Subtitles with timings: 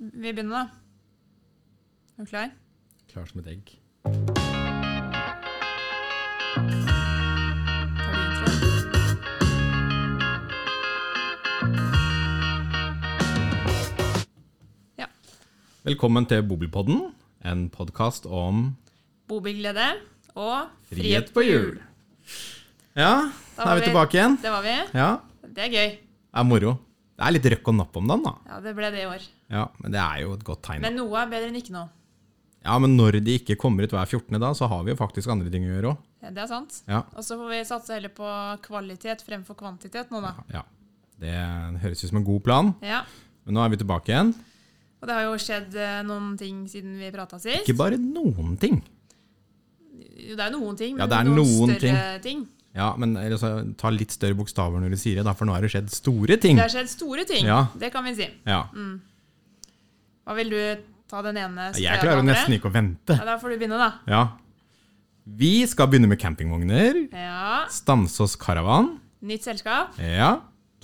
[0.00, 0.70] Vi begynner, da.
[2.18, 2.50] Er du klar?
[3.12, 3.76] Klar som et egg.
[15.00, 15.06] Ja.
[15.86, 17.00] Velkommen til Bobilpodden,
[17.46, 18.72] en podkast om
[19.30, 19.86] Bobilglede
[20.34, 21.78] og frihet på hjul.
[22.98, 24.36] Ja, Da da er vi vi- tilbake igjen.
[24.42, 24.76] Det var vi.
[24.94, 25.16] Ja,
[25.54, 25.88] Det er gøy.
[25.90, 26.00] det
[26.34, 26.72] er moro.
[27.16, 28.34] Det er litt røkk og napp om dagen, da.
[28.48, 29.20] Ja, det ble det i år.
[29.50, 30.84] Ja, Men det er jo et godt tegn.
[30.84, 31.88] Men noe er bedre enn ikke noe.
[32.60, 35.30] Ja, men når de ikke kommer ut hver 14., da, så har vi jo faktisk
[35.32, 36.02] andre ting å gjøre òg.
[36.20, 36.82] Ja, det er sant.
[36.90, 37.00] Ja.
[37.16, 38.28] Og så får vi satse heller på
[38.66, 40.34] kvalitet fremfor kvantitet nå, da.
[40.52, 40.62] ja.
[41.20, 41.32] Det
[41.82, 42.70] høres ut som en god plan.
[42.84, 43.02] Ja.
[43.44, 44.30] Men nå er vi tilbake igjen.
[45.00, 47.64] Og det har jo skjedd eh, noen ting siden vi prata sist.
[47.64, 48.78] Ikke bare noen ting.
[50.20, 52.42] Jo, det er noen ting, Ja, men det er noen, noen større ting.
[52.76, 55.64] Ja, men altså, ta litt større bokstaver når du sier det, da, for nå har
[55.64, 56.60] det skjedd store ting.
[56.60, 57.48] Det har skjedd store ting.
[57.48, 57.64] Ja.
[57.80, 58.28] Det kan vi si.
[58.48, 58.60] Ja.
[60.24, 60.60] Hva vil du
[61.10, 61.70] ta den ene?
[61.80, 63.16] Jeg klarer nesten ikke å vente.
[63.18, 63.90] Ja, Da får du begynne, da.
[64.10, 64.22] Ja.
[65.40, 67.04] Vi skal begynne med campingvogner.
[67.12, 67.66] Ja.
[67.70, 68.96] Stamsås Caravan.
[69.22, 69.98] Nytt selskap.
[70.00, 70.36] Ja.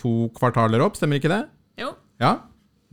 [0.02, 1.42] To kvartaler opp, stemmer ikke det?
[1.80, 1.94] Jo.
[2.20, 2.34] Ja.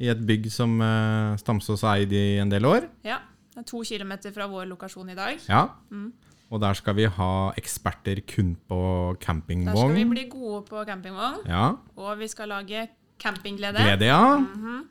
[0.02, 2.88] I et bygg som uh, Stamsås har eid i en del år.
[3.06, 3.20] Ja.
[3.54, 5.38] Det er to kilometer fra vår lokasjon i dag.
[5.46, 5.68] Ja.
[5.94, 6.08] Mm.
[6.54, 8.80] Og der skal vi ha eksperter kun på
[9.22, 9.74] campingvogn.
[9.74, 11.44] Der skal vi bli gode på campingvogn.
[11.50, 11.68] Ja.
[11.98, 12.88] Og vi skal lage
[13.22, 13.84] campingglede.
[13.84, 14.38] Glede, ja.
[14.42, 14.82] Mhm.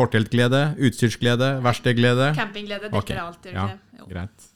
[0.00, 2.30] Forteltglede, utstyrsglede, verkstedglede.
[2.38, 3.18] Campingglede dekker okay.
[3.20, 3.50] alt.
[3.52, 4.06] Ja, det?
[4.08, 4.46] Greit.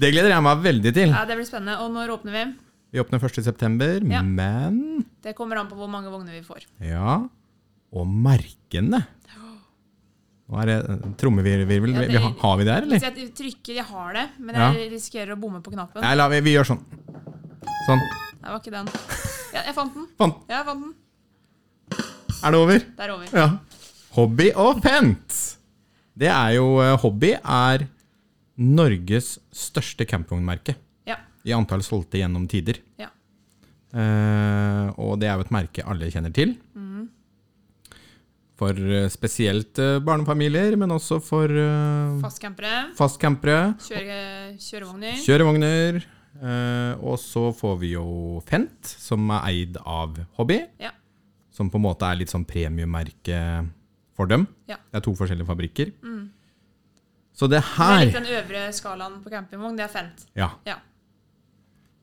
[0.00, 1.12] Det gleder jeg meg veldig til.
[1.12, 1.76] Ja, det blir spennende.
[1.84, 2.44] Og når åpner vi?
[2.90, 4.22] Vi åpner 1.9., Ja.
[4.22, 6.66] men Det kommer an på hvor mange vogner vi får.
[6.82, 7.20] Ja.
[7.92, 9.04] Og merkene.
[10.50, 11.92] Nå er det trommevirvel.
[11.94, 12.98] Ja, det- har- vi det her, eller?
[12.98, 14.72] jeg trykker Jeg har det, men Ja.
[14.72, 16.02] jeg risikerer å bomme på knappen.
[16.02, 16.84] Nei, la, vi, vi gjør sånn.
[17.86, 18.00] Sånn.
[18.40, 18.88] Det var ikke den.
[19.54, 20.08] Ja, jeg fant den.
[20.18, 20.36] Fant.
[20.48, 20.94] Ja, jeg fant den.
[22.42, 22.78] Er det over?
[22.78, 23.28] Det er over.
[23.32, 23.58] Ja.
[24.16, 25.36] Hobby og pent!
[26.20, 27.84] Det er jo eh, Hobby er
[28.60, 30.74] Norges største campingvognmerke
[31.08, 31.16] Ja.
[31.46, 32.80] i antall solgte gjennom tider.
[33.00, 33.08] ja.
[33.90, 36.52] Eh, og det er jo et merke alle kjenner til.
[36.78, 37.08] Mhm.
[38.60, 42.90] For eh, spesielt eh, barnefamilier, men også for uh, Fastcampere.
[42.98, 43.74] fastcampere.
[43.80, 44.20] Kjøre,
[44.60, 45.16] kjørevogner.
[45.24, 46.00] Kjørevogner.
[46.42, 50.60] eh, og så får vi jo Fent, som er eid av Hobby.
[50.78, 50.92] Ja.
[51.50, 53.40] Som på en måte er litt sånn premiummerke
[54.20, 54.44] for dem.
[54.70, 54.76] Ja.
[54.92, 55.90] Det er to forskjellige fabrikker.
[56.04, 56.28] Mm.
[57.40, 59.78] Så det her Det er litt den øvre skalaen på campingvogn.
[59.80, 60.26] Det er Fent.
[60.36, 60.50] Ja.
[60.68, 60.76] Ja.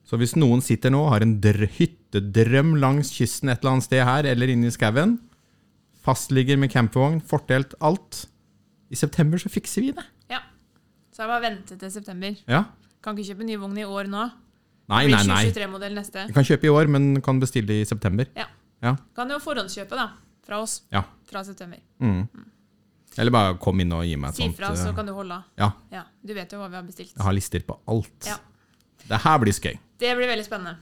[0.08, 3.86] Så hvis noen sitter nå og har en dr hyttedrøm langs kysten et eller annet
[3.86, 5.18] sted her, eller inne i skauen,
[6.04, 8.24] fastligger med campingvogn, fortelt alt
[8.88, 10.04] I september så fikser vi det.
[10.32, 10.40] ja.
[11.12, 12.36] Så jeg bare vente til september.
[12.48, 12.62] Ja.
[13.04, 14.22] Kan ikke kjøpe ny vogn i år nå.
[14.88, 15.42] Nei, nei, nei.
[15.50, 16.22] 2023-modell neste.
[16.30, 18.30] Du kan kjøpe i år, men kan bestille i september.
[18.38, 18.46] Ja.
[18.80, 18.94] Ja.
[19.18, 20.06] Kan jo forhåndskjøpe, da.
[20.48, 20.78] Fra oss.
[20.94, 21.04] Ja.
[21.28, 21.80] Fra september.
[22.00, 22.22] Mm.
[23.18, 25.12] Eller bare kom inn og gi meg et Si sånt fra, så eh, kan du
[25.16, 25.36] holde.
[25.58, 25.72] Ja.
[25.92, 27.12] Ja, Du vet jo hva vi har bestilt.
[27.16, 28.28] Jeg har lister på alt.
[28.28, 28.38] Ja.
[29.08, 29.74] Det her blir skøy.
[29.98, 30.78] Det blir veldig spennende.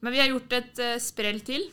[0.00, 1.64] Men vi har gjort et uh, sprell til.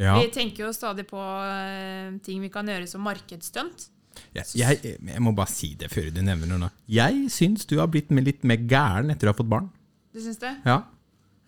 [0.00, 0.16] Ja.
[0.18, 3.90] Vi tenker jo stadig på uh, ting vi kan gjøre som markedsstunt.
[4.32, 6.72] Jeg, jeg, jeg må bare si det før du nevner noe.
[6.90, 9.68] Jeg syns du har blitt med litt mer gæren etter å ha fått barn.
[10.12, 10.52] Du syns det?
[10.64, 10.82] Ja.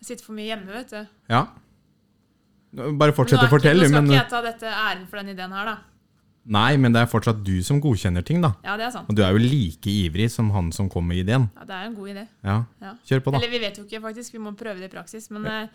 [0.01, 1.13] Jeg sitter for mye hjemme, vet du.
[1.33, 1.45] ja.
[2.75, 3.85] Bare fortsett å fortelle.
[3.85, 5.75] Nå skal Men, ikke jeg ta dette æren for den ideen her, da.
[6.45, 8.51] nei, men det er fortsatt du som godkjenner ting, da.
[8.63, 9.07] Ja, det er sant.
[9.09, 11.47] Og du er jo like ivrig som han som kom med ideen.
[11.55, 12.27] Ja, Det er en god idé.
[12.43, 12.57] Ja.
[12.81, 12.91] Ja.
[13.07, 13.39] Kjør på, da.
[13.39, 14.33] Eller vi vet jo ikke, faktisk.
[14.35, 15.29] Vi må prøve det i praksis.
[15.31, 15.67] Men eh,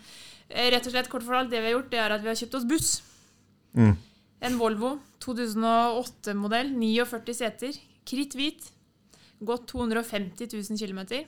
[0.71, 2.55] rett og slett, kort fortalt, det vi har gjort, det er at vi har kjøpt
[2.61, 2.93] oss buss.
[3.75, 3.97] Mm.
[4.41, 4.93] En Volvo
[5.25, 7.77] 2008-modell, 49 seter,
[8.09, 8.71] kritthvit.
[9.41, 11.25] Gått 250 000 km.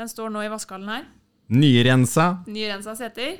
[0.00, 1.04] Den står nå i vaskehallen her.
[1.52, 3.36] Nyrensa, Nyrensa seter.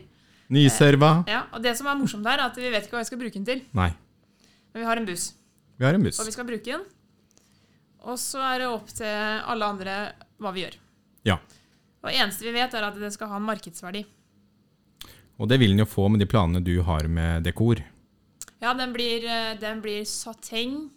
[0.52, 1.12] Nyserva.
[1.30, 3.20] Ja, og det som er morsomt her, er at vi vet ikke hva vi skal
[3.20, 3.62] bruke den til.
[3.72, 3.90] Nei,
[4.74, 5.32] Men vi har en buss,
[5.78, 6.18] vi har en buss.
[6.20, 6.84] og vi skal bruke den.
[8.04, 9.94] Og så er det opp til alle andre
[10.42, 10.74] hva vi gjør.
[11.24, 11.38] Ja.
[12.04, 14.04] Og eneste vi vet, er at det skal ha en markedsverdi.
[15.40, 17.80] Og det vil den jo få med de planene du har med dekor.
[18.60, 20.90] Ja, den blir, eh, den blir sateng,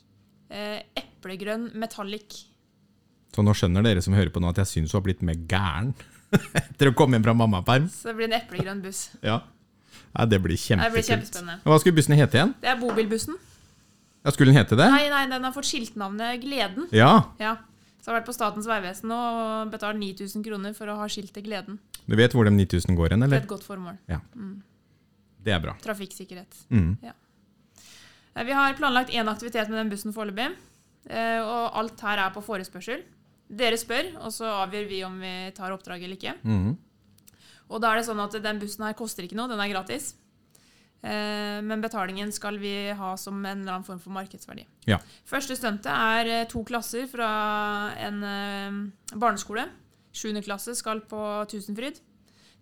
[0.49, 2.43] eh, eplegrønn, metallic.
[3.33, 5.35] Så nå skjønner dere som hører på nå at jeg syns hun har blitt mer
[5.35, 5.93] gæren
[6.31, 7.85] etter å komme hjem fra mammaperm.
[7.91, 9.05] Så det blir en eplegrønn buss.
[9.23, 9.39] Ja.
[10.17, 11.07] Nei, det blir Det blir kjempekult.
[11.11, 11.61] kjempespennende.
[11.63, 12.53] Hva skulle bussen hete igjen?
[12.61, 13.37] Det er bobilbussen.
[14.25, 14.87] Ja, Skulle den hete det?
[14.91, 16.87] Nei, nei, den har fått skiltnavnet Gleden.
[16.91, 17.11] Ja.
[17.39, 17.55] Ja.
[18.01, 21.43] Så jeg har vært på Statens vegvesen og betalt 9000 kroner for å ha skiltet
[21.45, 21.77] Gleden.
[22.07, 23.97] Du vet hvor de 9000 går hen, Til er et godt formål.
[25.43, 25.75] Det er bra.
[25.83, 26.55] Trafikksikkerhet.
[26.71, 26.97] Mm.
[27.03, 27.13] Ja.
[28.43, 30.51] Vi har planlagt én aktivitet med den bussen foreløpig.
[31.09, 33.03] eh, Og alt her er på forespørsel.
[33.49, 36.33] Dere spør, og så avgjør vi om vi tar oppdraget eller ikke.
[36.43, 36.77] Mhm.
[37.69, 40.13] Og da er det sånn at den bussen her koster ikke noe, den er gratis.
[41.03, 44.65] Eh, Men betalingen skal vi ha som en eller annen form for markedsverdi.
[44.87, 44.97] Ja.
[45.25, 49.67] Første stuntet er eh, to klasser fra en eh, barneskole.
[50.13, 51.19] Sjuende klasse skal på
[51.51, 51.99] Tusenfryd.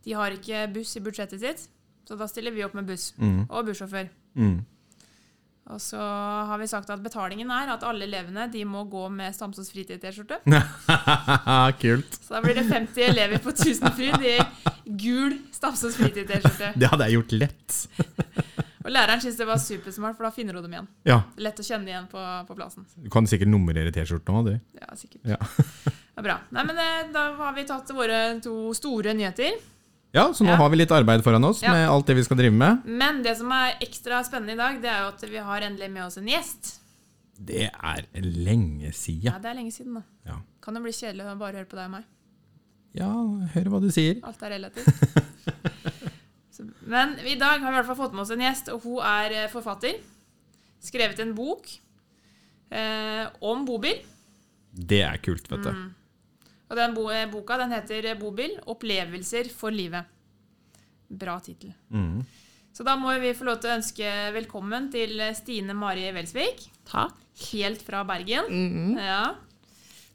[0.03, 1.67] De har ikke buss i budsjettet sitt,
[2.05, 3.45] så da stiller vi opp med buss Mm.
[3.49, 4.09] og bussjåfør.
[4.35, 4.65] Mm.
[5.73, 9.33] Og så har vi sagt at betalingen er at alle elevene de må gå med
[9.33, 10.37] Samsons fritid-T-skjorte.
[11.81, 12.19] Kult.
[12.21, 14.35] Så da blir det 50 elever på Tusenfryd i
[14.85, 16.75] gul Samsons fritid-T-skjorte.
[16.77, 17.79] Det hadde jeg gjort lett.
[18.85, 20.89] Og læreren syntes det var supersmart, for da finner hun dem igjen.
[21.09, 21.19] Ja.
[21.41, 22.85] Lett å kjenne igjen på, på plassen.
[23.01, 24.81] Du kan sikkert nummerere T-skjortene òg, du.
[24.83, 25.23] Ja, sikkert.
[25.25, 25.39] Ja.
[25.89, 26.35] Det er bra.
[26.53, 29.57] Nei, men eh, Da har vi tatt våre to store nyheter.
[30.15, 30.55] Ja, så nå Ja.
[30.61, 31.73] har vi litt arbeid foran oss Ja.
[31.75, 32.85] med alt det vi skal drive med.
[32.85, 35.91] Men det som er ekstra spennende i dag, det er jo at vi har endelig
[35.91, 36.79] med oss en gjest.
[37.37, 39.23] Det er lenge siden.
[39.27, 39.37] Ja.
[39.43, 40.03] Det er lenge siden, da.
[40.25, 40.37] Ja.
[40.63, 42.05] Kan jo bli kjedelig å bare høre på deg og meg.
[42.95, 43.09] ja,
[43.53, 44.21] hør hva du sier.
[44.23, 44.87] Alt er relativt.
[46.55, 48.81] Så, men i dag har vi i hvert fall fått med oss en gjest, og
[48.87, 49.97] hun er eh, forfatter.
[50.79, 51.67] Skrevet en bok
[52.71, 53.99] eh, om bobil.
[54.71, 55.71] Det er kult, vet du.
[55.75, 55.89] Mm.
[56.69, 60.07] Og den bo eh, boka den heter eh, Bobil opplevelser for livet.
[61.09, 61.73] Bra tittel.
[61.93, 62.23] Mm.
[62.75, 66.65] Så da må vi få lov til å ønske velkommen til eh, Stine Mari Welsvik.
[66.89, 67.13] Takk.
[67.51, 68.49] Helt fra Bergen.
[68.49, 68.97] Mhm.
[68.99, 69.35] Ja.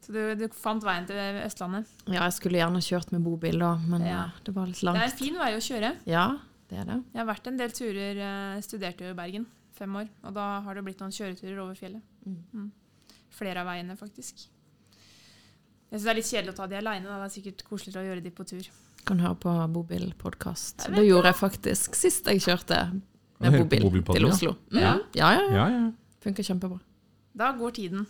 [0.00, 1.86] Så du, du fant veien til Østlandet.
[2.08, 4.22] Ja, jeg skulle gjerne kjørt med bobil, da, men Ja.
[4.44, 4.96] det var litt langt.
[4.98, 5.90] Det er en fin vei å kjøre.
[6.08, 6.24] Ja,
[6.72, 6.96] det er det.
[7.12, 8.22] Jeg har vært en del turer,
[8.64, 9.44] studerte jo i Bergen
[9.76, 12.02] fem år, og da har det blitt noen kjøreturer over fjellet.
[12.26, 12.66] Mm.
[13.36, 14.48] Flere av veiene, faktisk.
[15.90, 17.06] Jeg synes det er litt kjedelig å ta de aleine.
[17.08, 18.68] Det er sikkert koseligere å gjøre de på tur.
[19.08, 20.86] Kan høre på bobilpodkast.
[20.94, 22.78] Det gjorde jeg faktisk sist jeg kjørte
[23.40, 24.30] med bobil til ja.
[24.30, 24.54] Oslo.
[24.70, 24.78] Mm.
[24.78, 24.94] Ja.
[25.18, 25.66] Ja, ja, ja.
[25.74, 25.82] Ja.
[26.22, 26.78] Funker kjempebra.
[27.40, 28.06] Da går tiden.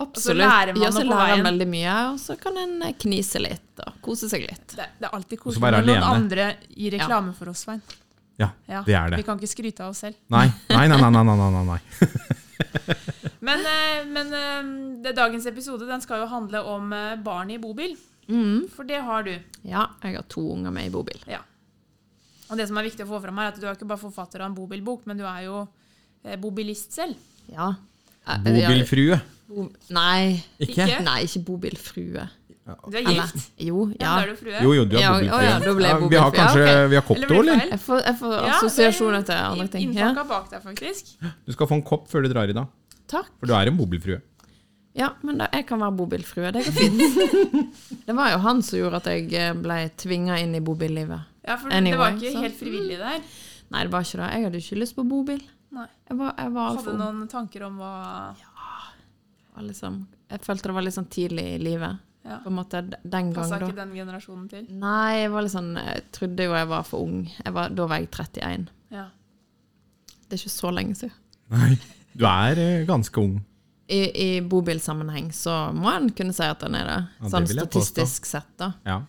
[0.00, 0.38] Absolutt.
[0.40, 3.82] lærer man ja, så lærer man veldig mye, og så kan en eh, knise litt
[3.84, 4.72] og kose seg litt.
[4.72, 7.82] Det, det er alltid koselig når noen andre gir reklame for oss, Svein.
[8.40, 9.18] Ja, Ja, det er det.
[9.20, 10.16] Vi kan ikke skryte av oss selv.
[10.32, 11.80] Nei, nei, nei, nei, nei, nei, nei.
[13.40, 14.70] Men, eh, men eh,
[15.04, 17.96] det, dagens episode den skal jo handle om eh, barn i bobil.
[18.28, 18.68] Mm.
[18.70, 19.32] For det har du.
[19.66, 21.22] Ja, jeg har to unger med i bobil.
[22.50, 24.02] Og det som er viktig å få fram her, er at du er ikke bare
[24.02, 25.64] forfatter av en bobilbok, men du er jo
[26.42, 27.14] bobilist selv.
[27.50, 27.72] Ja.
[28.44, 29.20] Bobilfrue.
[29.48, 30.42] bo- Nei.
[30.62, 30.86] Ikke?
[31.06, 32.26] Nei, ikke bobilfrue.
[32.86, 33.50] Du er Eller- gift.
[33.58, 34.22] Jo, Ja, ja.
[34.22, 34.58] er du frue.
[34.62, 35.86] Jo, jo, du er Ja, bobilfrue.
[35.86, 37.66] ja, vi har kanskje vi har kopp Eller til, eller?
[37.70, 39.92] Jeg får, jeg får assosiasjoner til andre ting.
[39.94, 40.10] Ja.
[40.10, 41.16] Innpakka bak deg, faktisk.
[41.46, 42.66] Du skal få en kopp før du drar i dag.
[43.10, 43.30] Takk.
[43.40, 44.20] For du er en bobilfrue.
[44.98, 46.50] Ja, men da, jeg kan være bobilfrue.
[46.54, 46.98] Det går fint.
[48.08, 51.28] det var jo han som gjorde at jeg eh, ble tvinga inn i bobillivet.
[51.46, 53.22] Ja, for Anyway, det var ikke så- helt frivillig der.
[53.70, 54.28] Nei, det var ikke det.
[54.34, 55.42] Jeg hadde ikke lyst på bobil.
[55.70, 55.86] Nei.
[56.10, 57.92] Jeg var, jeg var Hadde du noen tanker om hva
[58.40, 58.46] Ja.
[59.60, 61.98] Liksom, jeg følte det var litt sånn tidlig i livet.
[62.24, 64.66] ja, På en måte den gang Passa ikke den generasjonen til.
[64.82, 67.22] Nei, jeg var litt sånn Jeg trodde jo jeg var for ung.
[67.44, 68.68] Jeg var, da var jeg 31.
[68.90, 69.06] Ja.
[70.26, 71.14] Det er ikke så lenge siden.
[71.54, 71.78] Nei.
[72.12, 73.38] Du er eh, ganske ung.
[73.90, 76.98] I, i bobilsammenheng så må en kunne si at den er det.
[77.18, 78.72] Ja, det sånn statistisk sett, da.
[78.86, 79.00] Ja.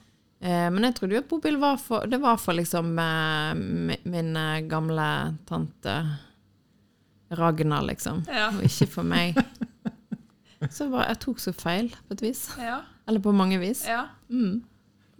[0.42, 4.39] Eh, men jeg trodde jo at bobil var for Det var for liksom eh, min
[4.71, 5.07] gamle
[5.45, 6.00] tante
[7.38, 8.25] Ragna, liksom.
[8.27, 8.50] Ja.
[8.57, 9.38] Og ikke for meg.
[10.69, 12.44] Så var, jeg tok så feil, på et vis.
[12.62, 12.81] Ja.
[13.09, 13.86] Eller på mange vis.
[13.88, 14.03] ja.
[14.30, 14.62] Mm.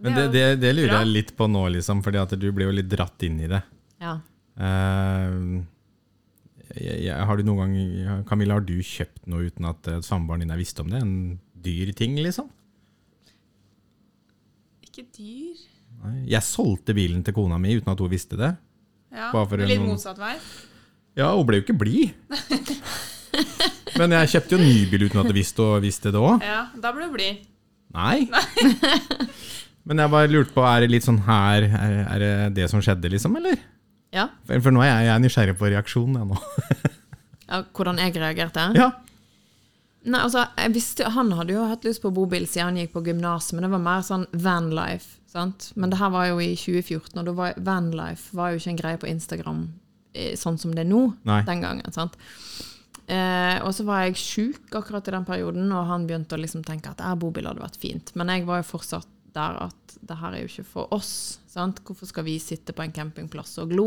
[0.02, 1.00] Men det, det, det lurer bra.
[1.04, 3.60] jeg litt på nå, liksom, fordi at du ble jo litt dratt inn i det.
[4.02, 4.16] Ja.
[4.58, 5.34] Eh,
[6.76, 10.44] jeg, jeg, har du noen gang Camilla, har du kjøpt noe uten at eh, samboeren
[10.44, 11.02] din har visst om det?
[11.04, 11.14] En
[11.62, 12.48] dyr ting, liksom?
[14.86, 15.60] Ikke dyr.
[16.02, 16.16] Nei.
[16.32, 18.54] Jeg solgte bilen til kona mi uten at hun visste det.
[19.12, 19.30] Ja.
[19.32, 20.34] Litt noen- motsatt vei.
[21.18, 22.14] Ja, hun ble jo ikke blid.
[24.00, 26.40] Men jeg kjøpte jo ny bil uten at hun visste, og visste det òg.
[26.44, 27.42] Ja, da ble du blid.
[27.98, 28.24] Nei.
[29.84, 32.80] Men jeg bare lurte på, er det litt sånn her Er, er det det som
[32.80, 33.58] skjedde, liksom, eller?
[34.12, 34.28] Ja.
[34.48, 36.36] For, for nå er jeg, jeg er nysgjerrig på reaksjonen,
[37.52, 38.68] ja hvordan jeg reagerte?
[38.78, 38.90] Ja.
[40.02, 43.04] Nei, altså, jeg visste, Han hadde jo hatt lyst på bobil siden han gikk på
[43.06, 45.20] gymnaset, men det var mer sånn vanlife.
[45.30, 45.70] sant?
[45.76, 48.80] Men det her var jo i 2014, og da var vanlife var jo ikke en
[48.80, 49.62] greie på Instagram
[50.14, 51.42] eh, sånn som det er nå Nei.
[51.46, 51.94] den gangen.
[51.94, 52.18] sant?
[53.06, 56.66] Eh, og så var jeg sjuk akkurat i den perioden, og han begynte å liksom
[56.66, 58.12] tenke at bobil hadde vært fint.
[58.18, 61.40] Men jeg var jo fortsatt der at det her er jo ikke for oss.
[61.50, 61.82] sant?
[61.84, 63.86] Hvorfor skal vi sitte på en campingplass og glo?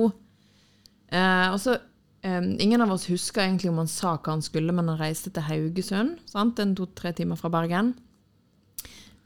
[1.09, 1.77] Eh, og så
[2.25, 5.33] eh, Ingen av oss husker egentlig om han sa hva han skulle, men han reiste
[5.33, 6.59] til Haugesund, sant?
[6.59, 7.93] en to-tre timer fra Bergen,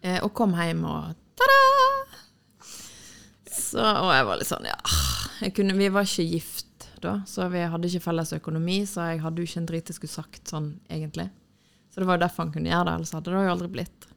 [0.01, 1.59] eh, og kom hjem og ta-da!
[3.49, 4.77] Så, og jeg var litt sånn, ja
[5.55, 9.41] kunne, Vi var ikke gift da, så vi hadde ikke felles økonomi, så jeg hadde
[9.41, 11.29] jo ikke en drit jeg skulle sagt sånn, egentlig.
[11.93, 14.09] Så det var jo derfor han kunne gjøre det, ellers hadde det jo aldri blitt.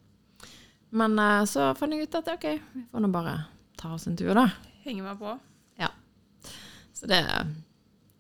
[0.93, 2.47] Men eh, så fant jeg ut at ok,
[2.77, 3.37] vi får nå bare
[3.81, 4.47] ta oss en tur, da.
[4.85, 5.35] Henge meg på.
[5.81, 5.89] Ja.
[6.93, 7.25] Så det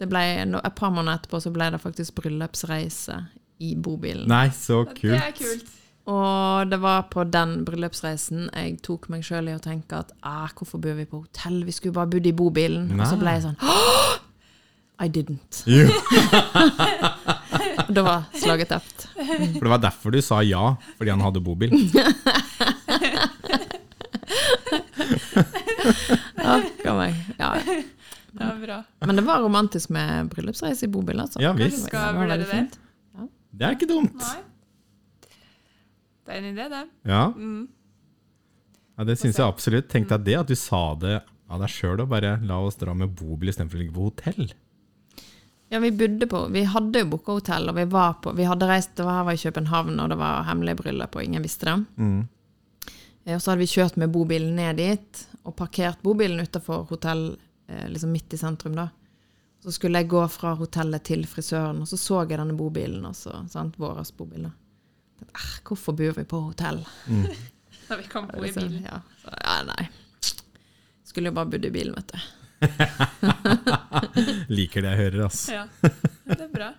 [0.00, 3.20] Det ble, et par måneder etterpå så ble det faktisk bryllupsreise
[3.62, 4.26] i bobilen.
[4.26, 5.04] Nei, så kult.
[5.12, 5.68] Det er kult.
[6.10, 10.48] Og det var på den bryllupsreisen jeg tok meg sjøl i å tenke at ah,
[10.58, 12.90] hvorfor bor vi på hotell, vi skulle bare bodd i bobilen.
[12.98, 14.18] Og så ble jeg sånn «Åh!
[15.02, 15.62] I didn't.
[17.92, 19.06] Da var slaget tapt.
[19.12, 21.72] for det var derfor du sa ja, fordi han hadde bobil.
[26.42, 27.14] Akkurat meg.
[27.38, 27.50] Ja.
[28.32, 28.78] Det var bra.
[29.06, 31.40] Men det var romantisk med bryllupsreise i bobil, altså.
[31.42, 31.86] Ja, visst.
[31.88, 32.48] Skal det var vurdere det.
[32.50, 32.78] fint.
[33.52, 34.16] Det er ikke dumt.
[34.16, 34.40] Nei.
[36.22, 36.82] Det er en idé, det.
[37.10, 37.66] Ja, Mm.
[38.96, 39.88] ja det syns jeg absolutt.
[39.92, 41.18] Tenk deg det, at du sa det
[41.50, 44.52] av deg sjøl og bare la oss dra med bobil istedenfor å ligge på hotell.
[45.72, 48.66] Ja, vi bodde på Vi hadde jo booka hotell, og vi var på Vi hadde
[48.68, 51.64] reist Det var her var i København, og det var hemmelig bryllup, og ingen visste
[51.70, 51.76] det.
[51.96, 52.18] Mm.
[53.24, 57.36] Eh, Og så hadde vi kjørt med bobilen ned dit, og parkert bobilen utafor hotell,
[57.68, 58.88] eh, liksom midt i sentrum, da.
[59.62, 63.32] Så skulle jeg gå fra hotellet til frisøren, og så så jeg denne bobilen, Også,
[63.50, 64.50] sant, Våres bobil.
[65.34, 66.84] "Ah, Hvorfor bor vi på hotell?
[67.88, 68.84] Da vi kan bo i Liksom, bilen.
[68.84, 69.88] Ja, så, ja, nei.
[71.04, 72.18] Skulle jo bare bodd i bilen, vet du.
[74.56, 75.60] Liker det jeg hører, altså.
[75.60, 75.66] Ja.
[76.26, 76.72] Det er bra.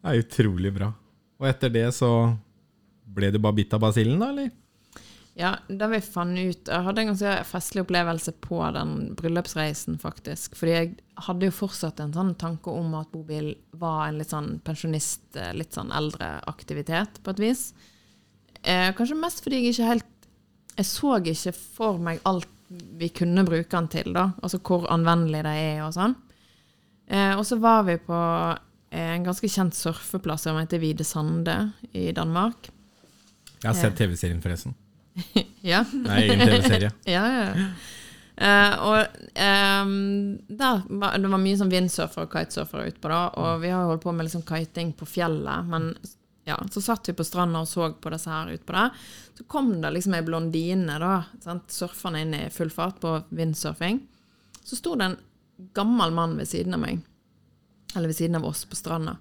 [0.00, 0.92] Det er utrolig bra.
[1.40, 2.10] Og etter det så
[3.10, 4.50] ble du bare bitt av basillen, da, eller?
[5.38, 10.56] Ja, da vi fant ut Jeg hadde en ganske festlig opplevelse på den bryllupsreisen, faktisk.
[10.58, 10.90] Fordi jeg
[11.26, 15.52] hadde jo fortsatt en sånn tanke om at bobil var en litt sånn pensjonist, eh,
[15.56, 17.70] litt sånn eldre aktivitet, på et vis.
[18.62, 20.08] Eh, kanskje mest fordi jeg ikke helt
[20.76, 24.30] Jeg så ikke for meg alt vi kunne bruke den til, da.
[24.42, 26.14] Altså hvor anvendelig det er og sånn.
[27.10, 28.18] Eh, og så var vi på
[28.90, 31.56] eh, en ganske kjent surfeplass som heter Vide Sande
[31.90, 32.70] i Danmark.
[33.60, 34.76] Jeg har sett TV-serien, forresten.
[35.60, 35.82] Ja.
[35.90, 36.92] Det er egen TV-serie.
[37.16, 37.72] Ja, ja.
[38.40, 43.58] Eh, og ehm, der var, det var mye sånn vindsurfere og kitesurfere utpå da, og
[43.60, 45.90] vi har holdt på med liksom kiting på fjellet, men
[46.50, 49.02] ja, så satt vi på stranda og så på disse her utpå der.
[49.38, 51.14] Så kom det liksom ei blondine, da,
[51.44, 54.02] sant, surfende inn i full fart på windsurfing.
[54.62, 55.18] Så sto det en
[55.76, 57.00] gammel mann ved siden av meg,
[57.94, 59.16] eller ved siden av oss på stranda.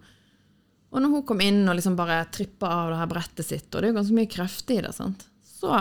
[0.89, 3.77] Og når hun kom inn og liksom bare trippa av det her brettet sitt, og
[3.77, 5.27] det er jo ganske mye krefter i det, sant?
[5.45, 5.73] Så,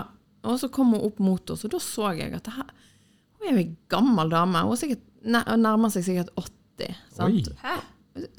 [0.45, 2.73] og så kom hun opp mot oss, og da så jeg at det her,
[3.39, 4.65] hun er jo ei gammel dame.
[4.67, 6.99] Hun er sikkert, nærmer seg sikkert 80.
[7.15, 7.49] Sant?
[7.53, 7.61] Oi.
[7.63, 7.77] Hæ?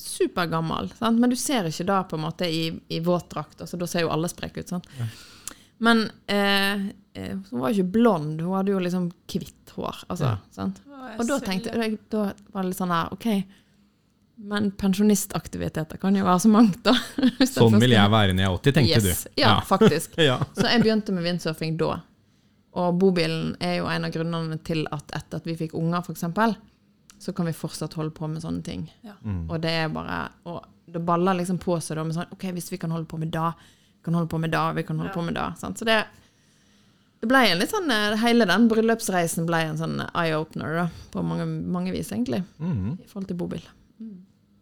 [0.02, 0.92] Supergammel.
[0.98, 1.20] Sant?
[1.22, 3.62] Men du ser ikke da på en måte i, i våtdrakt.
[3.62, 4.70] Altså, da ser jo alle spreke ut.
[4.76, 4.88] Sant?
[5.80, 10.02] Men eh, eh, hun var jo ikke blond, hun hadde jo liksom hvitt hår.
[10.12, 10.38] Altså, Ja.
[10.52, 10.82] sant?
[11.18, 13.28] Og da tenkte jeg, da var det litt sånn her, ok,
[14.50, 16.94] men pensjonistaktiviteter kan jo være så mangt, da.
[17.48, 19.24] Sånn vil jeg være når jeg er 80, tenkte yes.
[19.40, 20.16] Ja, faktisk.
[20.30, 20.38] Ja.
[20.56, 21.98] Så jeg begynte med windsurfing da.
[22.80, 26.24] Og bobilen er jo en av grunnene til at etter at vi fikk unger, f.eks.,
[27.20, 28.86] så kan vi fortsatt holde på med sånne ting.
[29.04, 29.14] Ja.
[29.50, 32.72] Og det er bare Og det baller liksom på seg da med sånn OK, hvis
[32.72, 33.52] vi kan holde på med da,
[34.00, 35.14] vi kan holde på med da, vi kan holde Ja.
[35.20, 35.54] på med da.
[35.60, 35.78] Sant?
[35.78, 36.06] Så det
[37.22, 41.22] det ble en litt sånn eh, Hele den bryllupsreisen ble en sånn eye-opener da, på
[41.22, 42.94] mange, mange vis, egentlig, Mhm.
[43.04, 43.62] i forhold til bobil.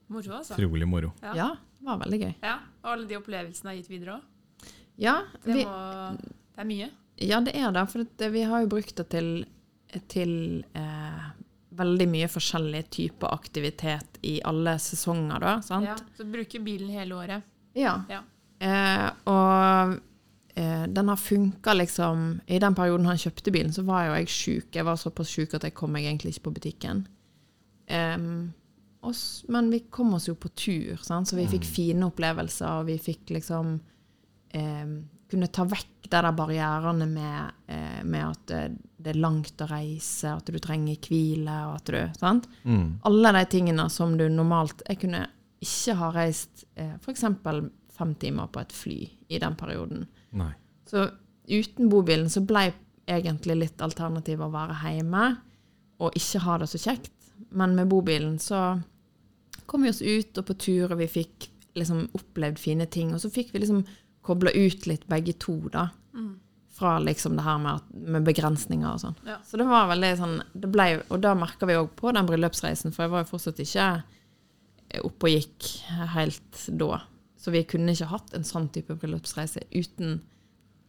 [0.09, 0.55] Moro, altså.
[0.55, 1.11] Trolig moro.
[1.21, 1.33] Ja.
[1.35, 1.47] Ja,
[1.79, 2.33] det var veldig gøy.
[2.41, 4.21] Ja, Og alle de opplevelsene har gitt videre òg.
[4.97, 6.89] Ja, Det, vi, må- det er mye.
[7.19, 7.89] Ja, det er det.
[7.91, 9.45] For det, vi har jo brukt det til,
[10.07, 11.31] til eh,
[11.77, 15.53] veldig mye forskjellig type aktivitet i alle sesonger, da.
[15.65, 15.87] Sant?
[15.87, 17.47] Ja, så bruker bilen hele året.
[17.77, 17.99] Ja.
[18.09, 18.21] Ja.
[18.59, 19.97] Eh, og
[20.57, 24.31] eh, den har funka liksom I den perioden han kjøpte bilen, så var jo jeg
[24.33, 24.69] sjuk.
[24.75, 27.05] Jeg var såpass sjuk at jeg kom meg egentlig ikke på butikken.
[27.87, 28.53] Um,
[28.99, 31.29] oss, men vi kom oss jo på tur, sant?
[31.29, 33.77] så vi fikk fine opplevelser, og vi fikk liksom
[34.57, 38.61] em, kunne ta vekk de der barrierene med, eh, med at det,
[38.97, 42.47] det er langt å reise, at du trenger hvile, og at du sant?
[42.63, 42.99] Mm.
[43.09, 45.25] Alle de tingene som du normalt Jeg kunne
[45.63, 47.25] ikke ha reist eh, f.eks.
[47.97, 50.05] fem timer på et fly i den perioden.
[50.37, 50.53] Nei.
[50.87, 51.09] Så
[51.47, 52.69] uten bobilen så ble
[53.07, 55.25] egentlig litt alternativet å være hjemme
[56.03, 57.13] og ikke ha det så kjekt.
[57.49, 58.79] Men med bobilen så
[59.67, 63.13] kom vi oss ut og på tur, og vi fikk liksom opplevd fine ting.
[63.15, 63.83] Og så fikk vi liksom
[64.27, 65.87] kobla ut litt begge to, da.
[66.77, 69.15] Fra liksom det her med, med begrensninger og sånn.
[69.25, 69.39] Ja.
[69.47, 72.93] Så det var veldig sånn det ble, Og da merka vi òg på den bryllupsreisen,
[72.93, 73.87] for jeg var jo fortsatt ikke
[75.07, 75.71] oppe og gikk
[76.13, 76.99] helt da.
[77.41, 80.19] Så vi kunne ikke hatt en sånn type bryllupsreise uten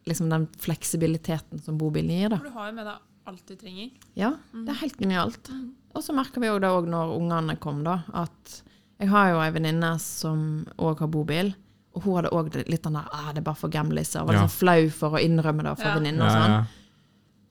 [0.08, 2.28] liksom den fleksibiliteten som bobilen gir.
[2.32, 2.38] da.
[2.40, 3.90] For du har jo med deg alt du trenger.
[4.16, 5.50] Ja, det er helt genialt.
[5.96, 8.60] Og så merker vi jo det òg når ungene kom, da, at
[8.98, 10.44] jeg har jo ei venninne som
[10.80, 11.52] òg har bobil.
[11.98, 14.22] Og hun hadde òg litt den der ah, 'det er bare for gamliser'.
[14.24, 14.46] Var litt Ja.
[14.46, 15.94] sånn flau for å innrømme det for Ja.
[15.98, 16.66] venninner og sånn.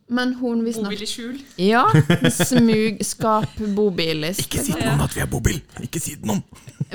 [0.10, 1.42] Men hun visstnok Bobil i skjul.
[1.60, 1.82] Ja.
[3.12, 4.40] Smugskap-bobilist.
[4.46, 5.58] Ikke si til noen at vi er bobil!
[5.84, 6.44] Ikke si til noen!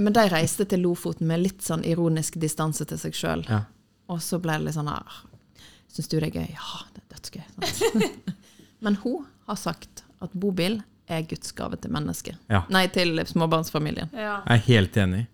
[0.00, 3.44] Men de reiste til Lofoten med litt sånn ironisk distanse til seg sjøl.
[3.50, 3.60] Ja.
[4.08, 5.02] Og så ble det litt sånn her
[5.92, 6.48] Syns du det er gøy?
[6.56, 8.08] Ja, det er dødsgøy.
[8.84, 10.78] Men hun har sagt at bobil
[11.12, 12.38] er Guds gave til mennesket.
[12.48, 12.62] Ja.
[12.72, 14.08] Nei, til småbarnsfamilien.
[14.16, 14.38] Ja.
[14.46, 15.26] Jeg er helt enig.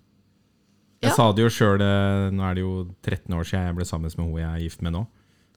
[1.02, 1.14] Jeg Ja.
[1.14, 1.78] sa det jo sjøl,
[2.35, 2.73] nå er det jo
[3.07, 5.07] 13 år siden jeg ble sammen med hun jeg er gift med nå.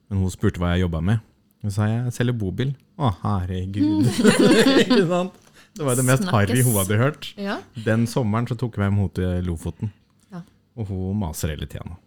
[0.10, 1.20] Men hun spurte hva jeg jobba med.
[1.64, 2.76] Så sa jeg jeg selger bobil.
[3.00, 4.06] Å, herregud.
[4.86, 5.34] Ikke sant?
[5.74, 7.34] Det var det mest harry hun hadde hørt.
[7.40, 7.60] Ja.
[7.86, 9.92] Den sommeren så tok vi med henne til Lofoten.
[10.32, 10.42] Ja.
[10.78, 11.98] Og hun maser hele tida nå.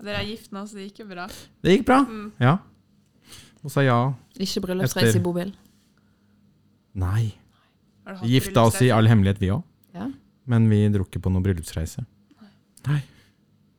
[0.00, 1.26] Dere er gift nå, så det gikk jo bra.
[1.62, 1.98] Det gikk bra.
[2.08, 2.30] Mm.
[2.40, 2.54] Ja.
[3.60, 3.96] Hun sa ja.
[4.40, 5.50] Ikke bryllupsreise Etter- i bobil.
[6.94, 7.34] Nei.
[8.24, 9.62] Gifta oss i all hemmelighet, vi òg.
[9.94, 10.06] Ja.
[10.50, 12.06] Men vi dro ikke på noen bryllupsreise.
[12.88, 13.00] Nei.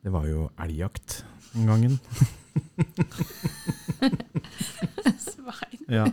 [0.01, 1.99] Det var jo elgjakt den gangen.
[5.21, 5.79] Svein.
[5.91, 6.05] Ja.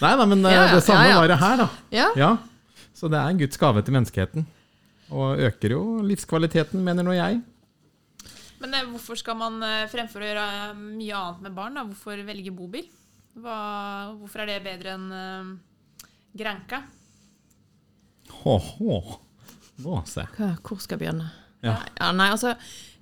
[0.00, 1.20] Nei da, men eh, Ja, ja, det samme ja, ja.
[1.22, 1.68] var det her, da.
[1.94, 2.08] ja.
[2.18, 2.30] Ja.
[2.96, 4.46] Så det er en Guds gave til menneskeheten.
[5.12, 7.40] Og øker jo livskvaliteten, mener nå jeg.
[8.62, 10.46] Men eh, hvorfor skal man eh, fremfor å gjøre
[10.80, 12.88] mye annet med barn, da, hvorfor velge bobil?
[13.36, 13.56] Hva,
[14.16, 15.50] hvorfor er det bedre enn uh,
[16.36, 16.78] Granka?
[18.40, 18.96] Hå-hå.
[19.84, 20.24] Nå, se.
[20.38, 21.28] Hva, hvor skal jeg begynne?
[21.64, 21.78] Ja.
[21.98, 22.54] Ja, nei, altså,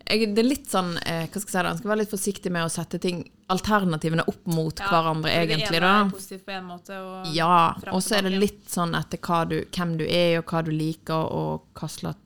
[0.04, 1.70] jeg, det er litt sånn eh, Hva skal jeg si da?
[1.70, 5.80] En skal være litt forsiktig med å sette ting alternativene opp mot hverandre, fordi egentlig.
[5.80, 7.56] Det ene er positivt på en måte, og Ja,
[7.92, 10.70] og så er det litt sånn etter hva du, hvem du er, og hva du
[10.74, 12.20] liker, og hva slags,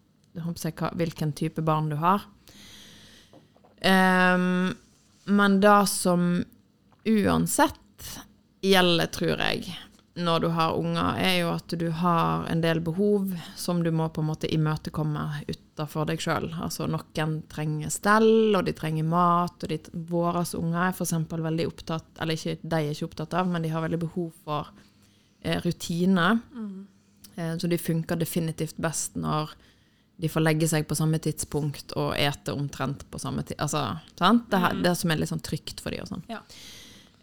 [0.64, 2.26] jeg hva, hvilken type barn du har.
[3.82, 4.74] Um,
[5.30, 6.30] men det som
[7.06, 8.14] uansett
[8.64, 9.74] gjelder, tror jeg,
[10.18, 14.08] når du har unger, er jo at du har en del behov som du må
[14.10, 16.48] på en måte imøtekomme utenfor deg sjøl.
[16.58, 19.78] Altså noen trenger stell, og de trenger mat, og de,
[20.10, 21.14] våre unger er f.eks.
[21.30, 24.72] veldig opptatt Eller ikke, de er ikke opptatt av, men de har veldig behov for
[25.42, 26.42] eh, rutiner.
[27.36, 29.54] Eh, så de funker definitivt best når
[30.18, 33.60] de får legge seg på samme tidspunkt og ete omtrent på samme tid.
[33.62, 33.84] Altså,
[34.18, 34.48] sant?
[34.50, 36.24] Det, her, det som er litt sånn trygt for dem og sånn.
[36.32, 36.42] Ja.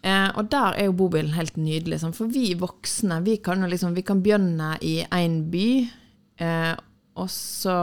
[0.02, 2.00] Eh, og der er jo bobilen helt nydelig.
[2.02, 5.68] Sånn, for vi voksne vi kan liksom, vi kan begynne i én by,
[6.44, 6.74] eh,
[7.16, 7.76] og så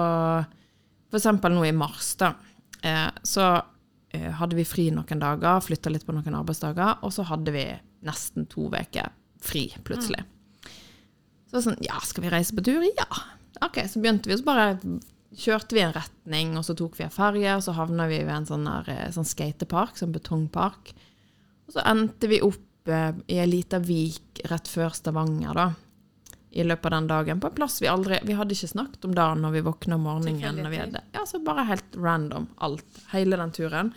[1.13, 2.33] eksempel nå i mars, da.
[2.81, 3.47] Eh, så
[4.13, 7.67] eh, hadde vi fri noen dager, flytta litt på noen arbeidsdager, og så hadde vi
[8.03, 9.11] nesten to uker
[9.43, 10.23] fri plutselig.
[11.51, 12.81] Så sånn, ja, skal vi reise på tur?
[12.97, 13.07] Ja.
[13.61, 14.67] Ok, så begynte vi, og så bare
[15.37, 18.33] kjørte vi en retning, og så tok vi en ferge, og så havna vi ved
[18.35, 20.93] en sånn, der, eh, sånn skatepark, sånn betongpark.
[21.73, 25.67] Så endte vi opp eh, i ei lita vik rett før Stavanger, da.
[26.53, 27.39] I løpet av den dagen.
[27.41, 30.05] På en plass vi aldri Vi hadde ikke snakket om dagen når vi våkna om
[30.05, 30.69] morgenen.
[30.69, 32.45] Vi hadde, ja, så bare helt random.
[32.61, 33.01] Alt.
[33.09, 33.89] Hele den turen.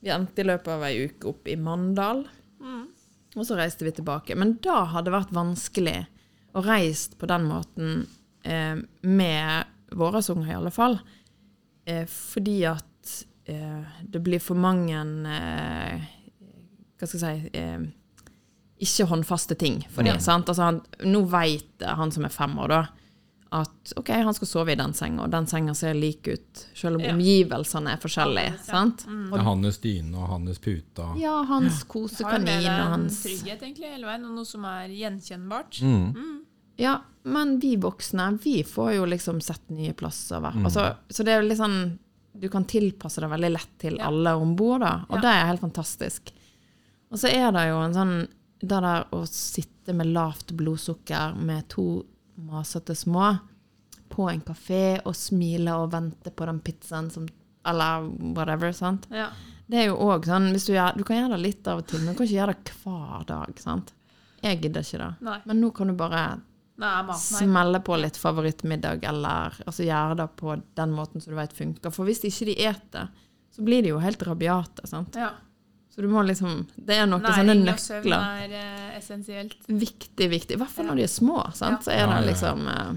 [0.00, 2.24] Vi endte i løpet av ei uke opp i Mandal.
[3.36, 4.36] Og så reiste vi tilbake.
[4.38, 5.98] Men da hadde det vært vanskelig
[6.56, 8.06] å reise på den måten
[8.42, 10.98] eh, med våre unger, i alle fall.
[11.84, 13.14] Eh, fordi at
[13.48, 15.02] eh, det blir for mange
[15.34, 16.08] eh,
[16.98, 17.86] Hva skal jeg si eh,
[18.80, 20.20] Ikke håndfaste ting for dem.
[20.22, 20.46] sant?
[20.48, 22.80] Altså han, nå vet han som er fem år, da,
[23.58, 26.96] at OK, han skal sove i den senga, og den senga ser lik ut, selv
[26.96, 27.14] om Ja.
[27.14, 28.52] omgivelsene er forskjellige.
[28.54, 28.62] Ja.
[28.62, 29.06] sant?
[29.08, 31.06] Det er hans dyne og hans pute.
[31.18, 35.80] Ja, hans kosekanin og hans trygghet, egentlig, hele veien, og noe som er gjenkjennbart.
[35.82, 36.40] Mm.
[36.78, 40.38] Ja, men vi voksne, vi får jo liksom sett nye plasser.
[40.40, 41.98] hver- Altså, så det er jo litt sånn
[42.38, 44.06] Du kan tilpasse det veldig lett til Ja.
[44.06, 45.04] alle om bord, da.
[45.10, 45.20] Og Ja.
[45.22, 46.30] det er helt fantastisk.
[47.10, 48.14] Og så er det jo en sånn
[48.60, 52.02] Det der å sitte med lavt blodsukker med to
[52.48, 53.36] masete små
[54.10, 57.28] på en kafé og smile og vente på den pizzaen som
[57.68, 59.06] Eller whatever, sant.
[59.12, 59.28] Ja.
[59.68, 62.00] Det er jo òg sånn du, gjør, du kan gjøre det litt av og til,
[62.00, 63.58] men du kan ikke gjøre det hver dag.
[63.60, 63.92] sant?
[64.42, 65.08] Jeg gidder ikke det.
[65.26, 65.38] Nei.
[65.44, 66.22] Men nå kan du bare
[66.78, 67.18] Nei, mat, nei.
[67.42, 71.90] smelle på litt favorittmiddag, eller altså gjøre det på den måten som du vet funker.
[71.92, 73.08] For hvis ikke de eter,
[73.50, 74.86] så blir de jo helt rabiate.
[74.86, 75.18] sant?
[75.18, 75.32] Ja.
[75.98, 77.64] Så du må liksom Det er noen sånne nøkler.
[77.64, 79.56] Næring og søvn er eh, essensielt.
[79.66, 80.54] Viktig, viktig.
[80.54, 81.40] I hvert fall når de er små.
[81.58, 81.82] sant?
[81.82, 82.92] Så er Ja, det ja, liksom eh,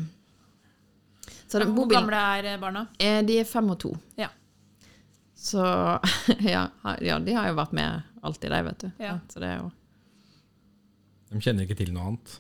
[1.48, 2.84] Så det, Hvor gamle er eh, barna?
[3.02, 3.96] eh, De er fem og to.
[4.22, 4.28] Ja.
[5.34, 5.66] Så
[6.54, 6.68] ja,
[7.02, 8.92] ja, de har jo vært med alltid, de, vet du.
[9.02, 9.16] Ja.
[9.34, 9.72] Så det er jo
[11.32, 12.38] De kjenner ikke til noe annet.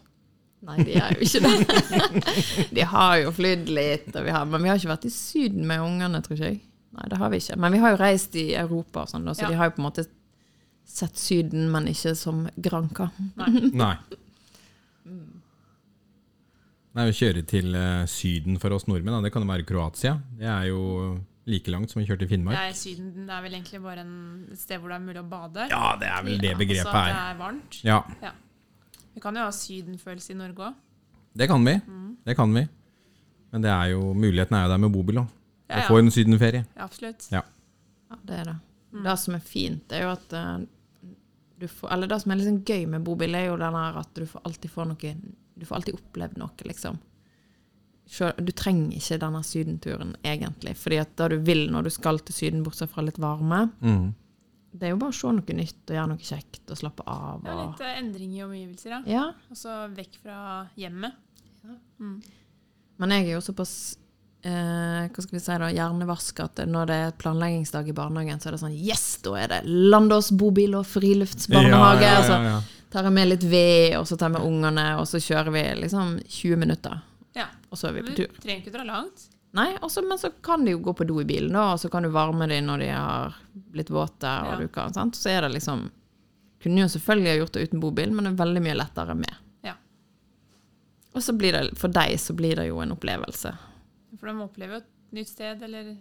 [0.61, 2.69] Nei, de er jo ikke det.
[2.77, 5.65] De har jo flydd litt, og vi har, men vi har ikke vært i Syden
[5.65, 6.59] med ungene, tror ikke jeg.
[6.93, 7.55] Nei, det har vi ikke.
[7.63, 9.49] Men vi har jo reist i Europa, og sånn, da, så Ja.
[9.49, 10.05] de har jo på en måte
[10.91, 13.09] sett Syden, men ikke som Granka.
[13.39, 13.95] Nei.
[16.91, 20.17] Nei, Å kjøre til eh, Syden for oss nordmenn, da, det kan jo være Kroatia.
[20.39, 20.81] Det er jo
[21.49, 22.57] like langt som å kjøre til Finnmark.
[22.59, 24.11] Nei, Syden er vel egentlig bare en,
[24.51, 25.67] et sted hvor det er mulig å bade.
[25.71, 27.37] Ja, det er vel det Ja, begrepet Så at det er.
[27.39, 27.79] varmt.
[27.87, 28.01] Ja.
[28.21, 28.33] Ja.
[29.15, 30.81] Vi kan jo ha sydenfølelse i Norge òg.
[31.39, 31.77] Det kan vi.
[31.87, 32.09] Mm.
[32.27, 32.65] Det kan vi.
[33.55, 35.31] Men det er jo, muligheten er jo der med bobil òg.
[35.71, 35.87] Ja, Å ja.
[35.87, 36.65] få en sydenferie.
[36.75, 37.23] ja, absolutt.
[37.31, 37.41] Ja.
[38.11, 38.57] Ja, det er det.
[38.91, 39.03] Mm.
[39.07, 40.67] Det som er fint, er jo at du
[41.67, 44.25] får Eller det som er sånn gøy med bobil, er jo den her at du
[44.25, 45.15] får alltid får noe
[45.57, 46.97] Du får alltid opplevd noe, liksom.
[48.41, 50.73] Du trenger ikke denne sydenturen, egentlig.
[50.75, 54.13] Fordi at det du vil når du skal til Syden, bortsett fra litt varme, Mm.
[54.73, 57.43] det er jo bare å se noe nytt og gjøre noe kjekt og slappe av.
[57.45, 59.31] Ja, litt eh, endring i omgivelser, ja.
[59.49, 61.13] Og så vekk fra hjemmet.
[61.99, 62.21] Mm.
[62.97, 63.97] Men jeg er jo såpass
[64.43, 68.49] eh, hva skal vi si da, hjernevask at når det er planleggingsdag i barnehagen, så
[68.49, 72.01] er det sånn Yes, da er det Landås bobil og friluftsbarnehage.
[72.07, 74.87] Ja, ja, ja, så tar jeg med litt ved, og så tar jeg med ungene,
[74.99, 76.99] og så kjører vi liksom 20 minutter.
[77.37, 77.45] Ja.
[77.69, 78.33] Og så er vi på tur.
[78.41, 79.27] trenger ikke dra langt.
[79.53, 81.89] Nei, også, Men så kan de jo gå på do i bilen, da, og så
[81.91, 84.27] kan du varme dem når de har blitt våte.
[84.27, 84.57] og Ja.
[84.59, 85.15] du kan, sant?
[85.15, 85.89] Så er det liksom
[86.61, 89.33] Kunne jo selvfølgelig ha gjort det uten bobil, men det er veldig mye lettere med.
[89.65, 89.73] Ja.
[91.15, 93.55] Og så blir det, for deg så blir det jo en opplevelse.
[94.21, 95.95] For de opplever jo et nytt sted, eller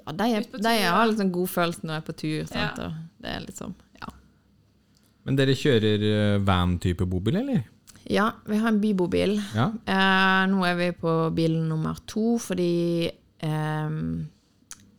[0.00, 2.40] Ja, de, er, de har liksom godfølelse når de er på tur.
[2.48, 2.80] Sant?
[2.80, 2.88] Ja.
[2.88, 4.08] Og det er liksom, ja.
[5.28, 7.68] Men dere kjører eh, van-type bobil, eller?
[8.10, 9.36] ja, vi har en bybobil.
[9.54, 9.68] Ja.
[9.86, 13.92] Eh, nå er vi på bil nummer to, fordi eh,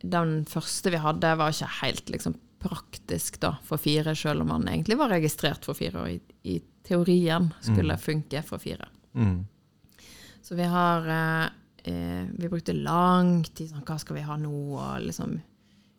[0.02, 4.68] den første vi hadde, var ikke helt liksom, praktisk da, for fire, selv om han
[4.70, 8.88] egentlig var registrert for fire, og i, i teorien skulle funke for fire.
[9.12, 9.42] Mm.
[10.42, 11.50] Så vi har eh,
[11.84, 14.52] eh, Vi brukte lang tid sånn Hva skal vi ha nå?
[14.78, 15.40] Og liksom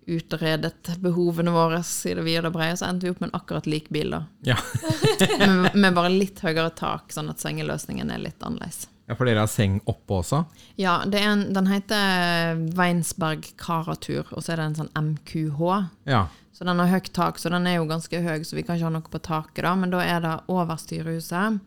[0.05, 2.77] utredet behovene våre i det vide og brede.
[2.77, 4.25] Så endte vi opp med en akkurat lik bil, da.
[4.43, 4.57] Ja.
[5.39, 8.87] med, med bare litt høyere tak, sånn at sengeløsningen er litt annerledes.
[9.07, 10.43] ja, for dere har seng oppe også?
[10.79, 15.61] Ja, det en, den heter Weinsberg Karatur, og så er det en sånn MQH.
[16.09, 16.25] Ja.
[16.53, 18.89] Så den har høyt tak, så den er jo ganske høy, så vi kan ikke
[18.91, 19.73] ha noe på taket, da.
[19.79, 21.63] Men da er det over styrehuset.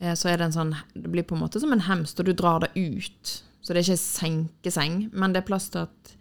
[0.00, 2.26] Eh, Så er det en sånn Det blir på en måte som en hemst, og
[2.26, 3.42] du drar det ut.
[3.62, 6.12] Så det er ikke senkeseng, men det er plass til at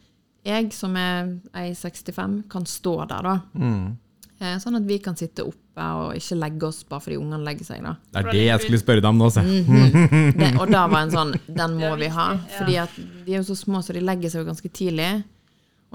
[0.45, 3.39] jeg, som er 65 kan stå der, da.
[3.57, 3.97] Mm.
[4.39, 7.65] Eh, Sånn at vi kan sitte oppe og ikke legge oss bare fordi ungene legger
[7.65, 7.95] seg, da.
[8.13, 9.41] Det er det jeg skulle spørre deg om nå, se.
[9.41, 12.27] Det, og da var en sånn Den må vi ha.
[12.57, 15.09] Fordi at de er jo så små, så de legger seg jo ganske tidlig.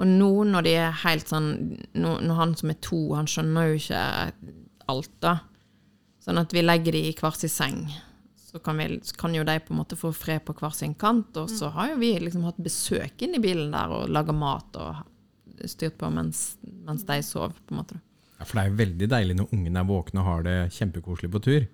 [0.01, 1.49] Og nå når de er helt sånn
[1.93, 4.03] nå, Når han som er to, han skjønner jo ikke
[4.91, 5.37] alt, da.
[6.21, 7.83] Sånn at vi legger de i hver sin seng.
[8.51, 10.93] Så kan, vi, så kan jo de på en måte få fred på hver sin
[10.99, 11.33] kant.
[11.39, 14.77] Og så har jo vi liksom hatt besøk inn i bilen der og laga mat
[14.81, 17.99] og styrt på mens, mens de sov, på en måte.
[18.37, 21.31] Ja, for det er jo veldig deilig når ungene er våkne og har det kjempekoselig
[21.31, 21.69] på tur.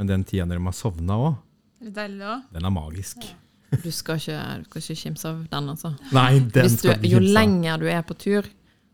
[0.00, 1.38] Men den tida når de har sovna òg,
[1.80, 3.24] den er magisk.
[3.80, 5.92] Du skal ikke, du skal ikke kimse av den, altså.
[6.12, 7.36] Nei, den du, skal du, jo kimse av.
[7.36, 8.48] lenger du er på tur,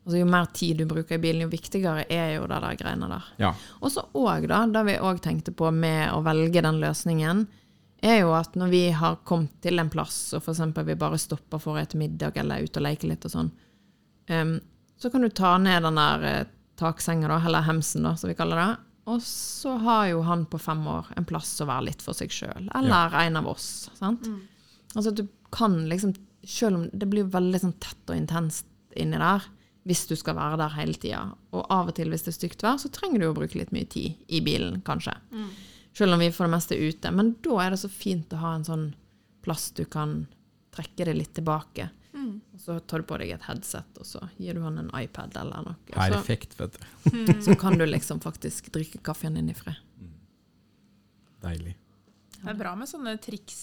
[0.07, 3.11] altså jo mer tid du bruker i bilen, jo viktigere er jo det der greiene
[3.11, 3.31] der.
[3.43, 3.53] Ja.
[3.83, 7.47] Og så òg, da, det vi òg tenkte på med å velge den løsningen,
[8.07, 10.63] er jo at når vi har kommet til en plass, og f.eks.
[10.87, 13.51] vi bare stopper for et middag eller er ute og leker litt og sånn,
[14.31, 14.59] um,
[14.97, 18.37] så kan du ta ned den der eh, taksenga, da, eller hemsen, da, som vi
[18.39, 18.69] kaller det.
[19.13, 22.33] Og så har jo han på fem år en plass å være litt for seg
[22.33, 23.91] sjøl, eller en av oss.
[23.99, 24.25] sant?
[24.95, 26.15] Altså at du kan liksom
[26.47, 29.43] Selv om det blir veldig sånn tett og intenst inni der,
[29.87, 31.23] hvis du skal være der hele tida.
[31.55, 33.71] Og av og til hvis det er stygt vær, så trenger du å bruke litt
[33.75, 35.15] mye tid i bilen, kanskje.
[35.97, 37.13] Selv om vi for det meste er ute.
[37.15, 38.89] Men da er det så fint å ha en sånn
[39.47, 40.25] plass du kan
[40.75, 41.89] trekke det litt tilbake.
[42.17, 45.37] Og så tar du på deg et headset, og så gir du han en iPad
[45.37, 45.77] eller noe.
[45.93, 47.33] Så, Perfekt, vet du.
[47.45, 49.77] så kan du liksom faktisk drikke kaffen din i fred.
[51.45, 51.77] Deilig.
[52.41, 53.61] Det er bra med sånne triks.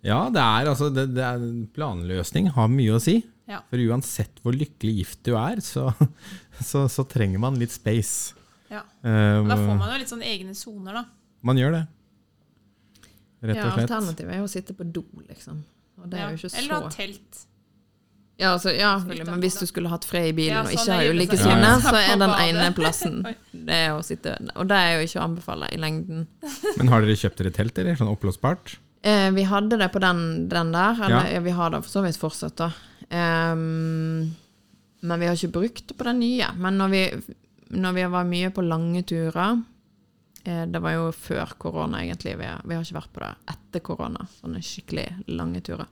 [0.00, 1.42] Ja, det er altså det, det er,
[1.76, 3.18] Planløsning har mye å si.
[3.50, 3.60] Ja.
[3.70, 5.88] For uansett hvor lykkelig gift du er, så,
[6.70, 8.36] så, så trenger man litt space.
[8.70, 8.84] Ja.
[9.02, 11.04] Um, da får man jo litt sånn egne soner, da.
[11.42, 11.84] man gjør det.
[13.40, 13.86] Rett Ja, og slett.
[13.90, 15.62] Alternativet er jo å sitte på do, liksom.
[16.00, 16.28] Og det er Ja.
[16.30, 17.46] jo ikke så Eller ha telt.
[18.40, 20.94] Ja, altså, ja, men hvis du skulle hatt fred i bilen Ja, og sånn ikke
[20.96, 23.18] har ulike soner, så er den ene plassen
[23.68, 26.22] det er å sitte Og det er jo ikke å anbefale i lengden.
[26.78, 27.98] Men har dere kjøpt dere telt, eller?
[28.00, 28.78] Sånn oppblåsbart?
[29.04, 31.34] Eh, vi hadde det på den, den der, eller Ja.
[31.36, 31.40] ja.
[31.44, 32.70] vi har det for så vidt fortsatt, da.
[33.10, 34.30] Ehm,
[35.00, 36.50] men vi har ikke brukt det på den nye.
[36.56, 37.04] Men når vi,
[37.76, 39.62] når vi var mye på lange turer
[40.44, 42.36] eh, Det var jo før korona, egentlig.
[42.38, 44.28] Vi har, vi har ikke vært på det etter korona.
[44.40, 45.88] Sånne skikkelig lange turer.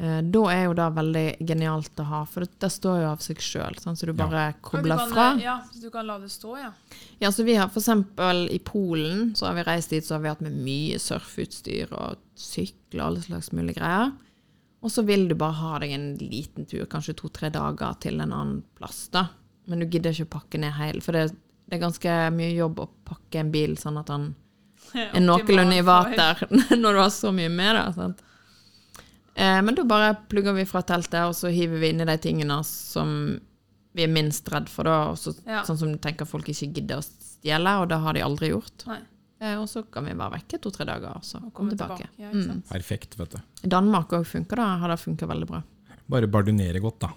[0.00, 3.20] Eh, da er jo det veldig genialt å ha, for det, det står jo av
[3.20, 5.26] seg sjøl, så du bare du kobler kan, fra.
[5.42, 6.70] Ja, så du kan la det stå, ja.
[7.20, 10.24] Ja, så vi har for eksempel i Polen, så har vi reist dit, så har
[10.24, 14.14] vi hatt med mye surfeutstyr og sykler og alle slags mulige greier.
[14.80, 18.32] Og så vil du bare ha deg en liten tur, kanskje to-tre dager til en
[18.32, 19.26] annen plass, da.
[19.68, 21.26] Men du gidder ikke å pakke ned hele, for det,
[21.68, 24.30] det er ganske mye jobb å pakke en bil sånn at han
[25.04, 26.40] er noenlunde i vater
[26.80, 27.92] når du har så mye med deg.
[27.98, 28.24] Sant?
[29.36, 32.16] Eh, men da bare plugger vi fra teltet, og så hiver vi inn i de
[32.24, 33.12] tingene som
[33.92, 35.12] vi er minst redd for, da.
[35.12, 35.62] Også, Ja.
[35.68, 38.86] Sånn som du tenker folk ikke gidder å stjele, og det har de aldri gjort.
[38.88, 39.00] Nei.
[39.40, 41.96] Eh, og så kan vi være vekke to-tre dager, og så Og komme tilbake.
[41.96, 42.20] tilbake.
[42.20, 42.62] Ja, ikke Mm.
[42.68, 43.38] Perfekt, vet du.
[43.68, 44.66] Danmark òg funker da.
[44.78, 45.62] har det funka veldig bra.
[46.10, 47.08] Bare bardunere godt, da.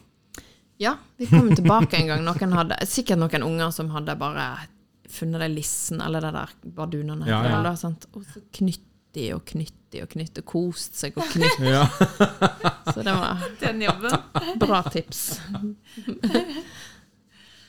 [0.80, 2.24] Ja, vi kom tilbake en gang.
[2.24, 4.68] Noen hadde, sikkert noen unger som hadde bare
[5.10, 7.28] funnet det lissen, eller det der bardunene.
[7.28, 7.60] Ja, ja.
[7.60, 8.08] Eller, sant?
[8.16, 8.82] Og så knytt
[9.14, 11.60] de og knytt de og knytt og kost seg og knytt.
[11.62, 11.84] Ja.
[12.90, 14.58] Så det var Den jobben.
[14.58, 15.40] bra tips.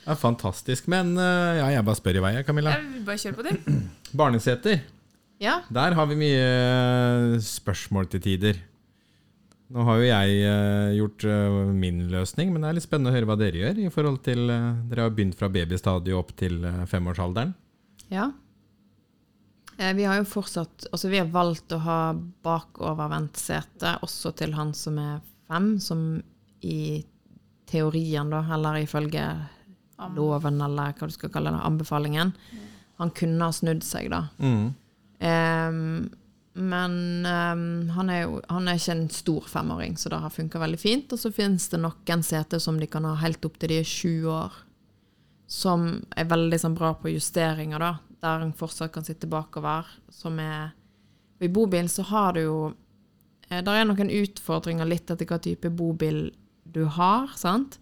[0.06, 0.86] Er fantastisk.
[0.92, 2.74] Men eh, ja, jeg bare spør i vei, Camilla.
[2.76, 3.54] Jeg vil bare kjøre på det.
[4.20, 4.82] Barneseter.
[5.42, 5.58] Ja.
[5.74, 8.60] Der har vi mye eh, spørsmål til tider.
[9.74, 11.24] Nå har jo jeg eh, gjort
[11.74, 13.80] min løsning, men det er litt spennende å høre hva dere gjør.
[13.86, 14.44] i forhold til,
[14.90, 17.54] Dere har begynt fra babystadiet opp til femårsalderen.
[18.12, 18.30] ja.
[19.78, 21.96] Eh, Vi har jo fortsatt Altså, vi har valgt å ha
[22.46, 25.16] bakovervendt sete også til han som er
[25.50, 26.04] fem, som
[26.62, 27.02] i
[27.66, 29.24] teorien, da, eller ifølge
[30.16, 32.34] loven, eller hva du skal kalle det, anbefalingen.
[33.00, 34.26] Han kunne ha snudd seg, da.
[34.38, 34.74] Mm.
[35.24, 36.10] Um,
[36.54, 40.60] men um, han, er jo, han er ikke en stor femåring, så det har funka
[40.62, 41.10] veldig fint.
[41.14, 43.88] Og så finnes det noen seter som de kan ha helt opp til de er
[43.88, 44.54] sju år,
[45.50, 49.88] som er veldig sånn, bra på justeringer, da, der en fortsatt kan sitte bakover.
[50.14, 50.70] Som er
[51.42, 52.58] I bobil så har du jo
[53.50, 56.28] eh, Der er noen utfordringer litt etter hva type bobil
[56.64, 57.80] du har, sant?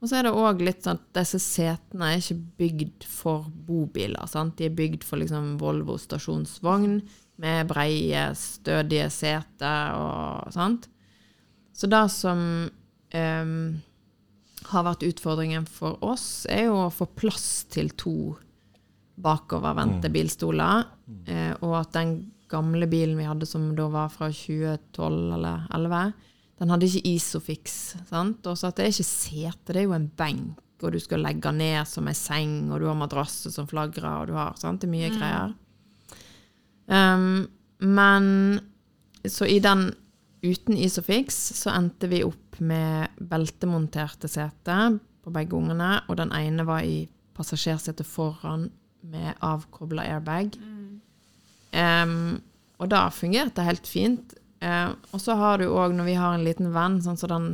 [0.00, 4.24] Og så er det òg litt sånn at disse setene er ikke bygd for bobiler.
[4.30, 4.56] Sant?
[4.56, 7.02] De er bygd for liksom Volvo stasjonsvogn
[7.40, 10.88] med breie, stødige seter og sånt.
[11.76, 13.52] Så det som um,
[14.70, 18.14] har vært utfordringen for oss, er jo å få plass til to
[19.20, 20.86] bakovervendte bilstoler,
[21.28, 22.14] eh, og at den
[22.50, 26.29] gamle bilen vi hadde, som da var fra 2012 eller 2011,
[26.60, 27.76] den hadde ikke Isofix.
[28.10, 28.44] Sant?
[28.46, 31.24] Og så at det er ikke sete, det er jo en benk, og du skal
[31.24, 34.80] legge ned som ei seng, og du har madrasser som flagrer, og du har sant?
[34.82, 35.54] Det er mye greier.
[36.90, 37.46] Um,
[37.80, 38.60] men
[39.28, 39.90] så i den
[40.42, 46.64] uten Isofix så endte vi opp med beltemonterte seter på begge ungene, og den ene
[46.68, 47.04] var i
[47.36, 48.68] passasjersetet foran
[49.00, 50.56] med avkobla airbag.
[51.72, 52.40] Um,
[52.80, 54.34] og da fungerte det helt fint.
[54.60, 57.48] Eh, og så har du òg, når vi har en liten venn, sånn som den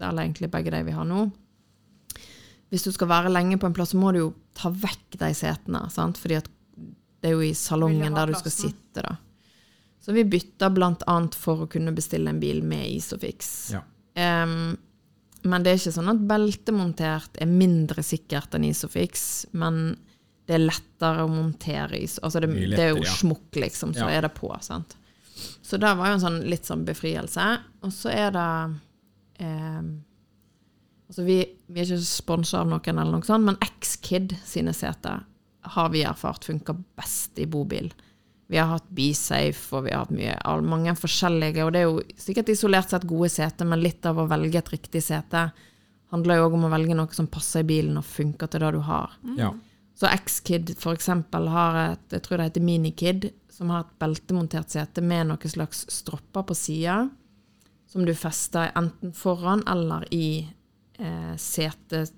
[0.00, 1.26] Eller egentlig begge de vi har nå
[2.72, 5.28] Hvis du skal være lenge på en plass, så må du jo ta vekk de
[5.36, 5.82] setene.
[5.92, 6.18] Sant?
[6.20, 6.48] Fordi at
[7.20, 9.16] det er jo i salongen der du skal sitte, da.
[10.00, 10.68] Så vi bytta
[11.06, 13.72] annet for å kunne bestille en bil med Isofix.
[13.74, 13.82] Ja.
[14.44, 14.76] Um,
[15.48, 19.96] men det er ikke sånn at beltemontert er mindre sikkert enn Isofix, men
[20.48, 22.16] det er lettere å montere is.
[22.24, 23.18] Altså det, Mye det er jo lettere, ja.
[23.20, 24.16] smukk, liksom, så Ja.
[24.18, 24.50] er det på.
[24.64, 24.96] sant?
[25.68, 27.46] Så det var jo en sånn litt sånn befrielse.
[27.84, 28.50] Og så er det
[29.44, 29.80] eh,
[31.08, 31.38] Altså vi,
[31.72, 35.22] vi er ikke sponsa av noen, eller noe sånt, men X-Kid sine seter
[35.72, 37.88] har vi erfart funker best i bobil.
[38.52, 40.34] Vi har hatt BeSafe, og vi har hatt mye,
[40.68, 44.28] mange forskjellige, og det er jo sikkert isolert sett gode seter, men litt av å
[44.28, 45.46] velge et riktig sete
[46.12, 48.74] handler jo òg om å velge noe som passer i bilen og funker til det
[48.76, 49.16] du har.
[49.40, 49.50] ja.
[49.98, 55.02] Så X-Kid eksempel har et, jeg tror det heter Minikid, som har et beltemontert sete
[55.02, 57.00] med noen slags stropper på sida,
[57.90, 60.46] som du fester enten foran eller i
[60.98, 62.12] eh, setet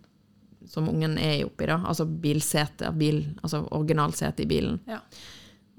[0.68, 1.78] som ungen er oppi, da.
[1.88, 4.76] Altså bilsete, bil, altså originalsete i bilen.
[4.90, 4.98] Ja.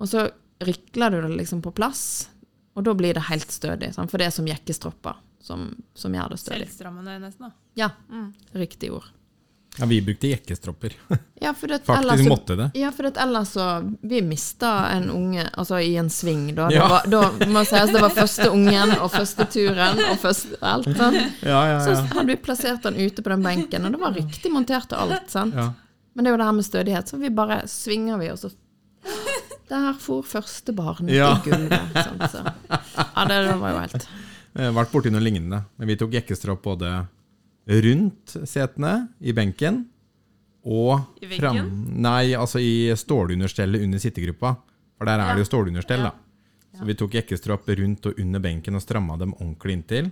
[0.02, 0.26] Og så
[0.66, 2.30] rykler du det liksom på plass,
[2.74, 3.94] og da blir det helt stødig.
[3.94, 4.10] Sant?
[4.10, 6.66] For det er som jekkestropper som, som gjør det stødig.
[6.66, 7.50] Selvstrammende, nesten.
[7.52, 7.52] da.
[7.78, 8.32] Ja, Mm.
[8.58, 9.06] riktig ord.
[9.79, 10.93] Ja, vi brukte jekkestropper.
[11.41, 12.67] Ja, Faktisk ellers måtte det.
[12.77, 13.67] Ja, for ellers så
[14.01, 16.67] Vi mista en unge altså i en sving, da.
[16.73, 16.88] Ja.
[16.91, 20.91] Var, da må sies det var første ungen og første turen og første alt.
[20.97, 21.17] Sånn.
[21.41, 24.51] Ja, ja, Så hadde vi plassert den ute på den benken, og det var riktig
[24.53, 25.31] montert og alt.
[25.34, 25.55] Sant?
[25.57, 25.71] ja.
[26.13, 28.51] Men det er jo det her med stødighet, så vi bare svinger vi, og så
[29.71, 31.38] Der for første barn Ja.
[31.38, 31.93] i gulvet.
[31.95, 32.25] Sant?
[32.34, 32.43] Så.
[32.67, 34.07] Ja, det, det var jo helt
[34.51, 35.62] Jeg har vært borti noe lignende.
[35.79, 36.91] Men vi tok jekkestropp både
[37.65, 39.84] rundt setene, i benken,
[40.62, 41.62] og I fram...
[42.02, 44.56] Nei, altså i stålunderstellet under sittegruppa.
[44.97, 46.13] For der er det jo stålunderstell, da.
[46.78, 50.12] Så vi tok jekkestropper rundt og under benken og stramma dem ordentlig inntil.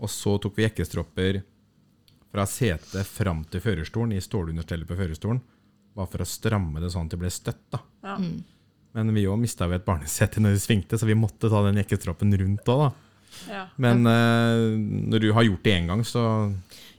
[0.00, 1.40] Og så tok vi jekkestropper
[2.30, 5.40] fra setet fram til førerstolen, i stålunderstellet på førerstolen.
[5.96, 7.82] Bare for å stramme det sånn at det ble støtt, da.
[8.06, 8.16] Ja.
[8.98, 12.34] Men vi òg mista et barnesete når vi svingte, så vi måtte ta den jekkestroppen
[12.42, 12.90] rundt òg, da.
[13.48, 13.66] Ja.
[13.76, 14.76] Men uh,
[15.10, 16.22] når du har gjort det én gang, så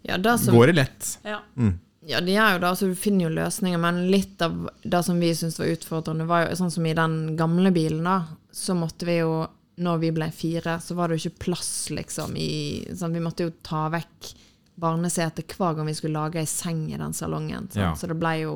[0.02, 1.18] Ja, det som går det lett.
[1.24, 1.40] ja.
[1.58, 1.80] Mm.
[2.10, 5.20] Ja, det gjør jo det, altså du finner jo løsninger, men litt av det som
[5.22, 9.06] vi syntes var utfordrende, var jo sånn som i den gamle bilen, da, så måtte
[9.06, 9.48] vi jo
[9.82, 13.46] Når vi ble fire, så var det jo ikke plass, liksom, i sånn, Vi måtte
[13.46, 14.34] jo ta vekk
[14.82, 17.70] barnesetet hver gang vi skulle lage ei seng i den salongen.
[17.78, 17.94] Ja.
[17.96, 18.56] Så det ble jo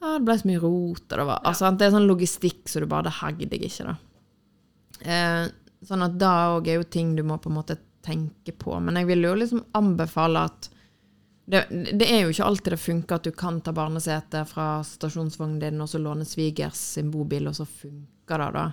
[0.00, 2.80] Ja, det ble så mye rot, og det var Altså, det er sånn logistikk så
[2.80, 3.96] du bare Det hegg deg ikke, da.
[5.02, 5.48] Eh,
[5.86, 8.78] sånn at da òg er jo ting du må på en måte tenke på.
[8.80, 10.68] Men jeg vil jo liksom anbefale at
[11.48, 11.62] det,
[11.96, 15.80] det er jo ikke alltid det funker at du kan ta barnesete fra stasjonsvognen din
[15.80, 18.66] og så låne svigers sin bobil, og så funker det, da.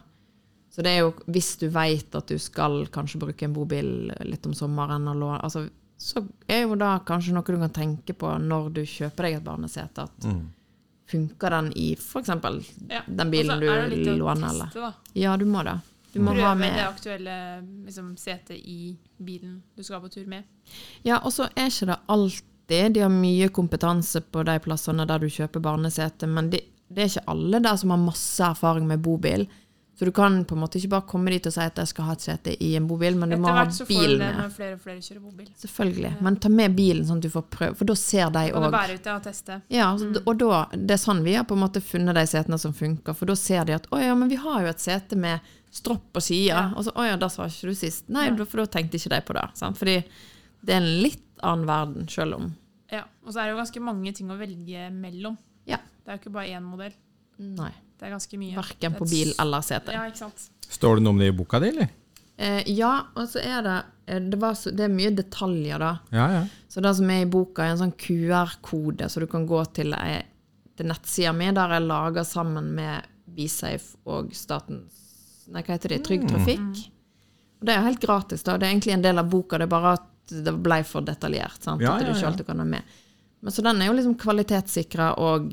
[0.75, 4.45] Så det er jo, hvis du veit at du skal kanskje bruke en bobil litt
[4.49, 5.63] om sommeren, og låne, altså,
[5.95, 6.19] så
[6.51, 10.03] er jo da kanskje noe du kan tenke på når du kjøper deg et barnesete.
[10.09, 10.43] At Mm.
[11.07, 12.27] funker den i f.eks.
[12.89, 13.01] Ja.
[13.07, 14.69] den bilen Og så det du låner, eller?
[14.73, 14.93] da.
[15.15, 15.77] Ja, du må det.
[16.15, 17.33] Du må ha med det aktuelle
[17.85, 20.43] liksom, setet i bilen du skal på tur med.
[21.03, 25.19] Ja, og så er ikke det alltid De har mye kompetanse på de plassene der
[25.21, 29.03] du kjøper barnesete, men det, det er ikke alle der som har masse erfaring med
[29.05, 29.45] bobil.
[29.95, 32.03] Så du kan på en måte ikke bare komme dit og si at jeg skal
[32.09, 33.99] ha et sete i en bobil, men du må Etter ha hvert så får du
[34.01, 34.39] bil med.
[34.51, 35.51] flere og flere kjører bobil.
[35.61, 36.11] Selvfølgelig.
[36.25, 38.57] Men ta med bilen sånn at du får prøve, for da ser de òg.
[38.57, 38.71] du òg.
[38.75, 39.59] bære ut og teste?
[39.71, 42.59] Ja, så- og da, det er sånn vi har på en måte funnet de setene
[42.59, 45.15] som funker, for da ser de at å ja, men vi har jo et sete
[45.15, 45.39] med
[45.75, 46.47] stropp på sida.
[46.53, 46.61] Ja.
[46.77, 48.07] Og så å ja, det sa ikke du sist.
[48.13, 49.45] Nei, for da tenkte ikke de på det.
[49.59, 49.77] Sant?
[49.79, 49.97] Fordi
[50.65, 52.53] det er en litt annen verden, sjøl om
[52.93, 53.03] Ja.
[53.25, 55.35] Og så er det jo ganske mange ting å velge mellom.
[55.67, 55.77] Ja.
[56.05, 56.93] Det er jo ikke bare én modell.
[57.41, 57.71] Nei.
[57.99, 58.55] Det er ganske mye.
[58.55, 59.91] Verken på bil eller sete.
[59.95, 60.49] Ja, ikke sant.
[60.69, 61.89] Står det noe om det i boka di, eller?
[62.37, 63.75] Eh, ja, og så er det
[64.11, 65.91] eh, det, var så, det er mye detaljer, da.
[66.11, 66.41] Ja, ja.
[66.71, 69.93] Så det som er i boka, er en sånn QR-kode, så du kan gå til,
[69.95, 70.25] ei-
[70.75, 75.04] til nettsida mi, der jeg lager sammen med Bisafe og Statens
[75.47, 76.01] Nei, hva heter det?
[76.07, 76.83] Trygg Trafikk.
[77.61, 78.57] Og det er helt gratis, da.
[78.57, 80.11] Det er egentlig en del av boka, det er bare at
[80.45, 81.61] det ble for detaljert.
[81.61, 81.81] Sant?
[81.85, 82.29] Ja, at du ikke ja.
[82.31, 82.95] alltid kan ha med.
[83.45, 85.51] Men så den er jo liksom kvalitetssikra og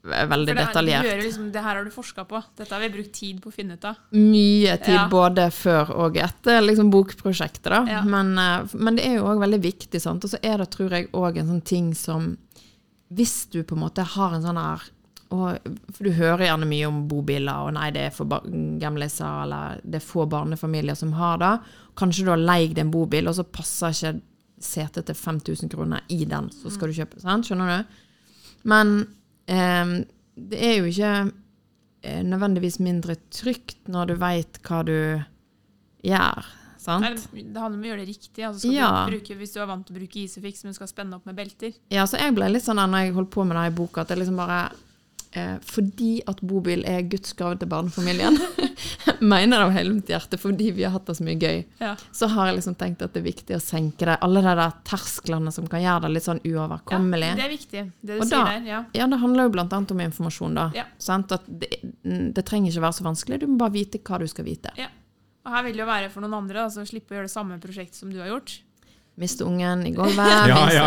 [0.00, 1.02] veldig For det, er- detaljert.
[1.04, 2.42] Du gjør liksom, det her har du forska på.
[2.56, 3.96] Dette har vi brukt tid på å finne ut av.
[4.16, 5.08] mye tid Ja.
[5.08, 7.68] både før og etter liksom, bokprosjektet.
[7.68, 7.84] Da.
[7.86, 8.02] Ja.
[8.02, 10.00] Men, eh, men det er jo òg veldig viktig.
[10.00, 10.24] Sant?
[10.24, 12.36] Og så er det, tror jeg, òg en sånn ting som
[13.12, 14.80] Hvis du på en måte har en sånn her
[15.30, 15.58] og,
[15.94, 18.26] For du hører gjerne mye om bobiler, og nei, det er for
[18.82, 21.52] gamliser, eller det er få barnefamilier som har det.
[22.00, 24.14] Kanskje du har leid en bobil, og så passer ikke
[24.60, 27.20] setet til 5000 kroner i den, så skal du kjøpe.
[27.22, 27.46] Sant?
[27.48, 28.00] Skjønner du?
[28.68, 28.90] Men
[29.48, 29.94] eh,
[30.36, 31.12] det er jo ikke
[32.02, 34.96] eh, nødvendigvis mindre trygt når du veit hva du
[36.04, 36.50] gjør.
[36.80, 37.04] Sant?
[37.04, 38.44] Nei, Det handler om å gjøre det riktig.
[38.46, 38.90] Altså Ja.
[39.06, 41.36] du bruke, hvis du er vant til å bruke Isofix, men skal spenne opp med
[41.36, 41.74] belter.
[41.92, 44.00] Ja, så jeg ble litt sånn der når jeg holdt på med det i boka,
[44.02, 44.62] at det liksom bare
[45.32, 48.36] eh, Fordi at bobil er Guds gave til barnefamilien,
[49.20, 51.94] mener det av hele mitt hjerte, fordi vi har hatt det så mye gøy, Ja.
[52.12, 54.18] så har jeg liksom tenkt at det er viktig å senke det.
[54.22, 57.34] Alle de der tersklene som kan gjøre det litt sånn uoverkommelig.
[57.36, 58.66] det er viktig, det du Og sier da- der.
[58.70, 58.84] Ja.
[58.94, 60.70] Ja, det handler jo blant annet om informasjon, da.
[60.74, 60.84] Ja.
[60.98, 61.32] Sant?
[61.32, 61.70] At det,
[62.34, 64.70] det trenger ikke være så vanskelig, du må bare vite hva du skal vite.
[65.46, 67.56] Og her vil det jo være for noen andre, altså slippe å gjøre det samme
[67.62, 68.58] prosjektet som du har gjort.
[69.20, 70.84] Miste ungen i gulvet, Ja, ja.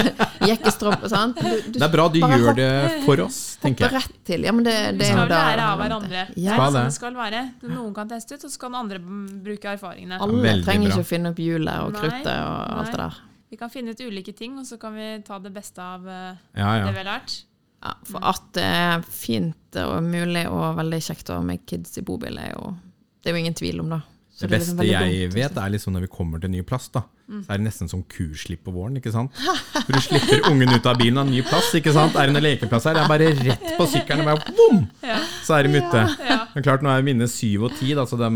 [0.50, 2.68] jekkestropp og Du, du Det er bra du gjør hopp- det
[3.06, 3.94] for oss, tenker jeg.
[3.96, 4.44] rett til.
[4.44, 6.24] Ja, men det, det er skal jo jo lære av hverandre.
[6.34, 6.84] Det Ja, er Skal sånn det.
[6.84, 7.42] det skal være.
[7.70, 10.20] Noen kan teste ut, og så kan andre bruke erfaringene.
[10.20, 10.96] Alle Veldig trenger bra.
[10.98, 13.18] ikke å finne opp hjulet og kruttet og alt det der.
[13.50, 16.36] Vi kan finne ut ulike ting, og så kan vi ta det beste av ja,
[16.54, 17.40] Ja, det vi har lært.
[17.82, 21.96] Ja, for at det er fint og mulig og veldig kjekt å ha med kids
[21.98, 22.74] i bobil, er jo
[23.22, 24.00] Det er jo ingen tvil om det.
[24.40, 25.64] Så Det liksom beste veldig jeg dumt, vet, liksom.
[25.66, 27.02] er liksom når vi kommer til ny plass, da.
[27.28, 27.40] Mm.
[27.44, 29.34] Så er det nesten som kurslipp på våren, ikke sant.
[29.84, 32.16] For du slipper ungen ut av bilen av ny plass, ikke sant.
[32.16, 32.96] Er det noen lekeplass her?
[32.96, 34.80] Det er bare rett på sykkelen, og bare bom!
[35.04, 35.18] Ja.
[35.44, 36.06] Så er de ute.
[36.24, 36.38] Ja.
[36.54, 38.30] Men klart, nå er mine syv og ti, da, så de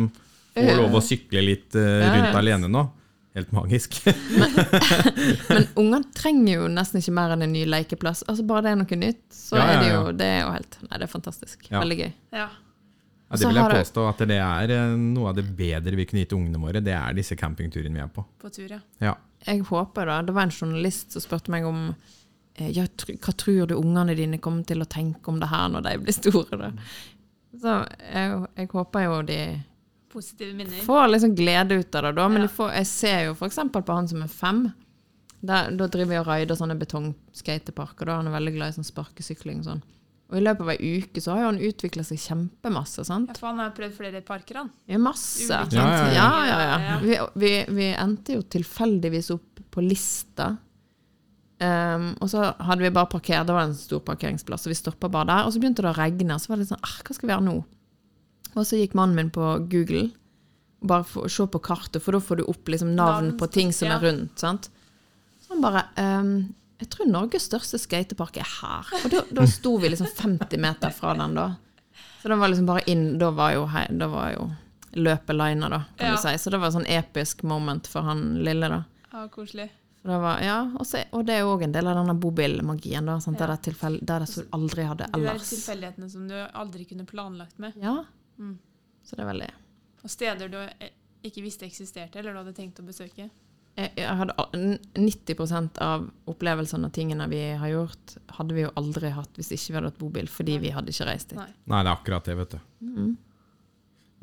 [0.58, 2.36] får lov å sykle litt uh, rundt Ja.
[2.42, 2.84] alene nå.
[3.34, 3.96] Helt magisk.
[5.48, 8.22] Men unger trenger jo nesten ikke mer enn en ny lekeplass.
[8.30, 10.52] Altså Bare det er noe nytt, så Ja, ja, er det jo Det er jo
[10.54, 11.64] helt Nei, det er fantastisk.
[11.70, 11.80] Ja.
[11.82, 12.12] Veldig gøy.
[12.38, 12.46] Ja.
[13.34, 16.22] Ja, det vil jeg påstå at det er eh, noe av det bedre vi kunne
[16.24, 16.80] gitt ungene våre.
[16.84, 18.24] Det er disse campingturene vi er på.
[18.40, 18.80] På tur, ja.
[19.02, 19.14] Ja.
[19.44, 21.82] Jeg håper da, Det var en journalist som spurte meg om
[22.56, 25.84] eh, ja, hva tror du ungene dine kommer til å tenke om det her når
[25.90, 26.56] de blir store.
[26.62, 26.70] Da?
[27.60, 27.74] Så
[28.12, 29.40] jeg, jeg håper jo de
[30.14, 30.80] Positive minner.
[30.86, 32.28] får liksom glede ut av det, da.
[32.30, 32.46] Men Ja.
[32.48, 33.58] de får, jeg ser jo f.eks.
[33.74, 34.64] på han som er fem.
[35.44, 38.06] Da, da driver vi og raider sånne betongskateparker.
[38.08, 39.82] Da han er veldig glad i sånn sparkesykling sånn.
[40.34, 43.04] Og i løpet av ei uke så har jo han utvikla seg kjempemasse.
[43.06, 43.30] sant?
[43.30, 44.70] Ja, for han har prøvd flere parker, han.
[44.90, 45.46] Ja, masse.
[45.46, 45.78] Ulike?
[45.78, 46.14] Ja, ja, ja.
[46.18, 46.78] ja, ja, ja.
[46.88, 46.96] Ja.
[47.04, 50.56] Vi, vi, vi endte jo tilfeldigvis opp på lista.
[51.62, 55.08] Um, og så hadde vi bare parkert, det var en stor parkeringsplass, og vi stoppa
[55.12, 55.46] bare der.
[55.46, 57.34] Og så begynte det å regne, og så var det sånn ah, Hva skal vi
[57.36, 57.54] gjøre nå?
[58.54, 60.08] Og så gikk mannen min på Google,
[60.84, 63.70] bare for, se på kartet, for da får du opp liksom navn Navn, på ting
[63.74, 64.34] som er rundt.
[64.42, 64.68] sant?
[65.42, 66.34] Så han bare ehm,
[66.84, 68.90] Jeg tror Norges største skatepark er her.
[69.04, 71.46] Og da, da sto vi liksom 50 meter fra den, da.
[72.20, 74.50] Så det var liksom bare inn Da var jo, hei, da var jo
[74.94, 76.12] løpet lina, da, kan Ja.
[76.14, 76.34] du si.
[76.38, 78.84] Så det var et sånn episk moment for han lille, da.
[79.12, 79.70] Ja, koselig.
[80.04, 83.16] Det var, ja, og, så, og det er òg en del av denne bobilmagien, da.
[83.24, 83.40] Sant?
[83.40, 83.46] Ja.
[83.56, 85.48] Der det er det så aldri hadde De der ellers.
[85.50, 87.72] tilfeldighetene som du aldri kunne planlagt med.
[87.80, 88.04] Ja.
[88.38, 88.58] Mm.
[89.02, 89.48] Så det er veldig
[90.04, 90.90] Og steder du eh,
[91.24, 93.30] ikke visste eksisterte, eller du hadde tenkt å besøke.
[93.74, 94.34] Jeg, hadde,
[94.94, 99.72] 90% av opplevelsene og tingene vi har gjort, hadde vi jo aldri hatt hvis ikke
[99.72, 101.38] vi hadde hatt bobil, fordi vi hadde ikke reist dit.
[101.40, 101.50] Nei.
[101.72, 102.60] Nei, det er akkurat det, vet du.
[102.86, 103.12] Mm.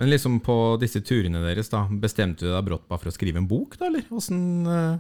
[0.01, 3.41] Men liksom på disse turene deres, da, bestemte du deg brått bare for å skrive
[3.41, 4.07] en bok, da, eller?
[4.15, 4.95] Åssen uh,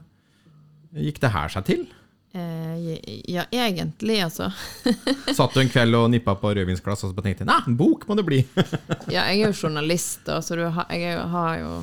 [0.99, 1.87] gikk det her seg til?
[2.31, 4.51] Eh, ja, egentlig, altså.
[5.39, 8.15] Satt du en kveld og nippa på rødvinsglass og så tenkte Nei, en bok må
[8.19, 8.43] det bli!
[9.11, 11.73] Ja, jeg er jo journalist, da, så du har, jeg har jo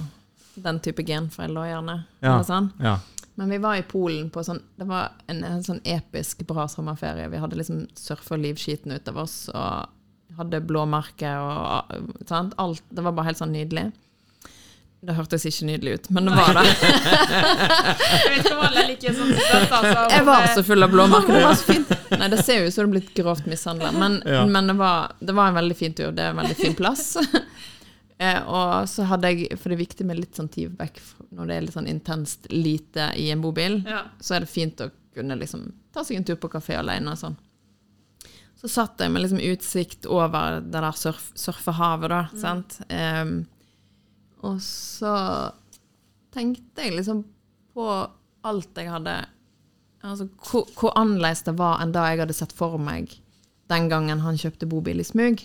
[0.64, 1.96] den type genforeldre gjerne.
[2.20, 2.34] Ja.
[2.34, 2.72] Eller sånn.
[2.82, 2.96] Ja.
[3.38, 7.28] Men vi var i Polen på sånn Det var en, en sånn episk bra sommerferie.
[7.30, 12.56] Vi hadde liksom surfa livskiten ut av oss og hadde blåmerker og sant?
[12.58, 12.82] Alt.
[12.90, 13.88] Det var bare helt sånn nydelig.
[15.00, 16.64] Det hørtes ikke nydelig ut, men det var det.
[18.26, 18.40] Jeg
[19.14, 20.24] sånn altså.
[20.26, 21.38] Var så full av blåmerker.
[21.38, 21.92] Det var så fint.
[22.18, 24.42] Nei, det ser jo ut som det er blitt grovt mishandla, men, Ja.
[24.50, 26.10] men det, var, det var en veldig fin tur.
[26.10, 27.12] Det er en veldig fin plass.
[28.18, 30.76] Eh, og så hadde jeg, for det er viktig med litt sånn tid
[31.30, 34.04] når det er litt sånn intenst lite i en bobil, Ja.
[34.20, 37.18] så er det fint å kunne liksom ta seg en tur på kafé alene og
[37.18, 37.36] sånn.
[38.58, 42.80] Så satt jeg med liksom utsikt over det der surf, surfehavet, da, sant.
[42.90, 43.24] Eh,
[44.42, 45.52] og så
[46.34, 47.24] tenkte jeg liksom
[47.74, 47.86] på
[48.44, 49.26] alt jeg hadde
[50.06, 53.10] Altså hvor, hvor annerledes det var enn da jeg hadde sett for meg
[53.68, 55.42] den gangen han kjøpte bobil i smug.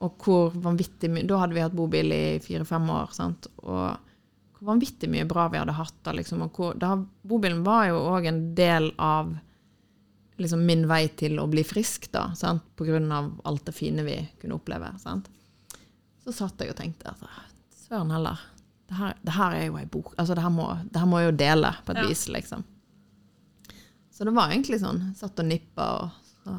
[0.00, 3.46] Og hvor vanvittig mye Da hadde vi hatt bobil i fire-fem år, sant.
[3.62, 3.98] Og
[4.56, 6.42] hvor vanvittig mye bra vi hadde hatt da, liksom.
[6.46, 9.34] Og hvor, da, bobilen var jo òg en del av
[10.40, 12.30] liksom min vei til å bli frisk, da.
[12.38, 12.64] Sant?
[12.76, 14.88] På grunn av alt det fine vi kunne oppleve.
[15.02, 15.28] Sant?
[16.24, 17.20] Så satt jeg og tenkte at
[17.76, 18.40] søren heller,
[18.88, 20.14] det her, det her er jo ei bok.
[20.16, 22.08] Altså, det her, må, det her må jeg jo dele på et Ja.
[22.08, 22.64] vis, liksom.
[24.10, 25.14] Så det var egentlig sånn.
[25.16, 26.56] Satt og nippa og så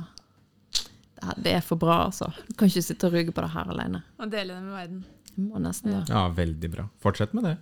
[1.21, 2.31] det, det er for bra, altså.
[2.47, 4.03] Du kan ikke sitte og ruge på det her alene.
[4.19, 5.03] Og dele det med verden.
[5.41, 6.01] Må nesten det.
[6.11, 6.87] ja, veldig bra.
[7.01, 7.57] Fortsett med det.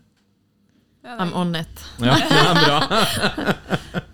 [1.03, 1.84] Ja, det I'm on it.
[2.03, 4.03] Ja, det er bra.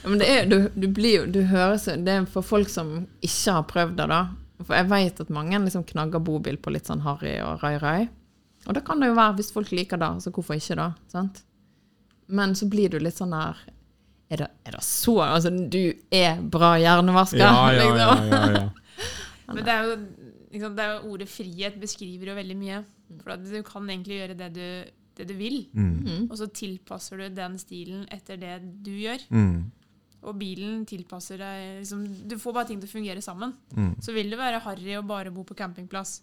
[0.00, 2.70] Ja, men det er, du, du blir jo Du høres jo Det er for folk
[2.72, 4.20] som ikke har prøvd det, da.
[4.64, 8.08] For jeg vet at mange liksom knagger bobil på litt sånn harry og rai-rai.
[8.64, 10.86] Og det kan det jo være hvis folk liker det, så hvorfor ikke, da?
[11.12, 11.42] Sant?
[12.32, 13.60] Men så blir du litt sånn her
[14.30, 15.80] Er det, er det så Altså, du
[16.14, 18.30] er bra hjernevasker, Ja, ja, ja, liksom.
[18.30, 18.68] ja, ja.
[19.54, 19.96] men det er jo
[20.52, 22.80] liksom, det er jo Ordet frihet beskriver jo veldig mye.
[23.24, 24.64] For at du kan egentlig gjøre det du,
[25.18, 26.28] det du vil, Mm.
[26.30, 28.54] og så tilpasser du den stilen etter det
[28.86, 29.24] du gjør.
[29.34, 29.70] Mm.
[30.22, 33.54] Og bilen tilpasser deg liksom, Du får bare ting til å fungere sammen.
[33.74, 33.94] Mm.
[34.04, 36.20] Så vil det være harry å bare bo på campingplass,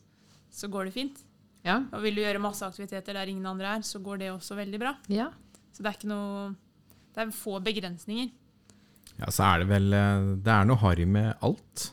[0.53, 1.19] så går det fint.
[1.65, 1.81] Ja.
[1.91, 4.79] Og vil du gjøre masse aktiviteter der ingen andre er, så går det også veldig
[4.79, 4.95] bra.
[5.11, 5.27] ja.
[5.73, 6.55] Så det er ikke noe
[7.17, 8.27] Det er få begrensninger.
[9.17, 11.87] Ja, så er det vel eh, Det er noe harry med alt.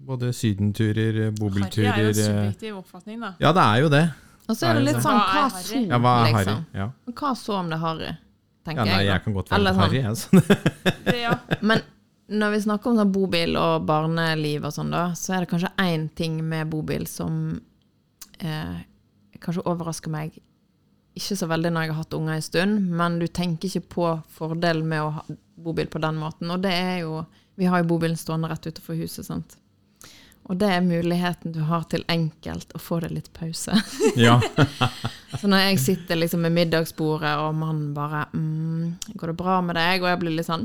[0.00, 3.34] Både sydenturer, bobilturer Harry er jo en eh, subjektiv oppfatning, da.
[3.42, 4.02] Ja, det er jo det.
[4.48, 5.82] Og så er det litt sånn Hva er harry?
[5.90, 6.38] Ja, hva er harry?
[6.40, 6.62] liksom?
[6.80, 6.86] Ja.
[7.20, 8.10] Hva så om det er harry?
[8.10, 8.16] ja,
[8.70, 9.22] Tenker nei, jeg.
[9.24, 9.82] kan godt være sånn.
[9.84, 10.16] harry, jeg.
[10.20, 11.16] Så.
[11.20, 11.34] Ja.
[11.60, 11.84] Men
[12.40, 15.70] når vi snakker om sånn bobil og barneliv og sånn, da, så er det kanskje
[15.84, 17.36] én ting med bobil som
[18.40, 18.76] eh,
[19.42, 20.36] kanskje overrasker meg
[21.18, 24.10] ikke så veldig når jeg har hatt unger en stund, men du tenker ikke på
[24.36, 25.24] fordelen med å ha
[25.60, 26.50] bobil på den måten.
[26.52, 27.24] Og det er jo
[27.60, 29.58] Vi har jo bobilen stående rett utenfor huset, sant.
[30.48, 33.74] Og det er muligheten du har til enkelt å få deg litt pause.
[34.16, 34.38] Ja.
[35.40, 39.76] Så når jeg sitter liksom med middagsbordet, og mannen bare mm, 'Går det bra med
[39.76, 40.64] deg?' Og jeg blir litt sånn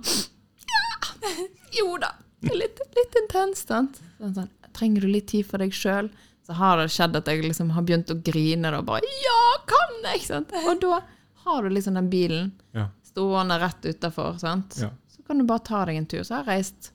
[0.71, 1.33] Ja,
[1.81, 2.13] jo da.
[2.45, 3.99] Litt, litt intenst, sant.
[4.17, 6.09] Sånn, sånn, Trenger du litt tid for deg sjøl?
[6.45, 10.11] Så har det skjedd at jeg liksom har begynt å grine og bare 'Ja, kan
[10.13, 10.51] jeg?' Sant?
[10.53, 11.01] Og da
[11.45, 12.87] har du liksom den bilen Ja.
[13.03, 14.37] stående rett utafor.
[14.43, 14.89] Ja.
[15.09, 16.19] Så kan du bare ta deg en tur.
[16.23, 16.91] Så jeg har reist,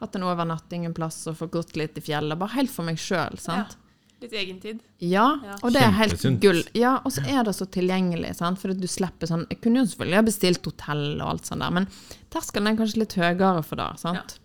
[0.00, 2.96] hatt en overnatting en plass og fått gått litt i fjellet, bare helt for meg
[2.96, 3.66] sjøl, Ja.
[4.20, 4.80] Litt egentid.
[5.00, 5.56] Ja, Ja.
[5.64, 6.62] og det er helt gull.
[6.74, 8.58] Ja, og så er det så tilgjengelig, sant?
[8.58, 11.70] for du slipper sånn Jeg kunne jo selvfølgelig ha bestilt hotell og alt sånt der,
[11.70, 11.86] men
[12.30, 13.98] terskelen er kanskje litt høyere for det.
[13.98, 14.38] sant?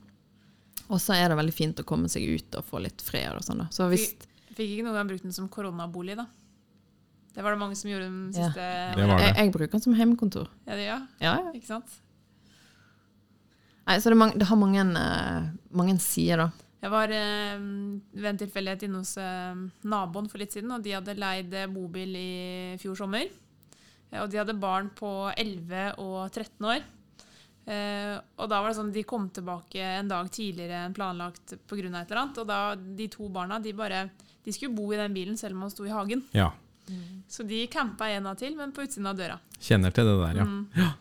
[0.90, 3.42] Og så er det veldig fint å komme seg ut og få litt fred og
[3.44, 3.68] sånn.
[3.70, 4.16] Så hvis
[4.58, 6.26] Fikk ikke noen gang brukt den som koronabolig, da.
[7.38, 8.48] Det var det mange som gjorde den Ja.
[8.48, 9.26] siste Det var det.
[9.28, 10.48] jeg, jeg bruker den som hjemmekontor.
[10.66, 11.52] Ja, det, gjør Ja, ja.
[11.54, 11.98] ikke sant?
[13.88, 16.50] Nei, så det, mange, det har mange, uh, mange sider, da.
[16.84, 17.68] Jeg var uh,
[18.18, 19.56] ved en tilfeldighet inne hos uh,
[19.88, 22.32] naboen for litt siden, og de hadde leid bobil i
[22.82, 23.30] fjor sommer.
[24.18, 26.84] Og de hadde barn på 11 og 13 år.
[27.68, 31.82] Eh, og da var det sånn, De kom tilbake en dag tidligere enn planlagt pga.
[31.84, 32.38] et eller annet.
[32.40, 34.06] Og da, de to barna de bare,
[34.48, 36.24] de skulle bo i den bilen selv om han sto i hagen.
[36.32, 36.54] Ja.
[37.28, 39.36] Så de campa en av til, men på utsiden av døra.
[39.60, 40.46] Kjenner til det der, ja.
[40.48, 40.94] Mm.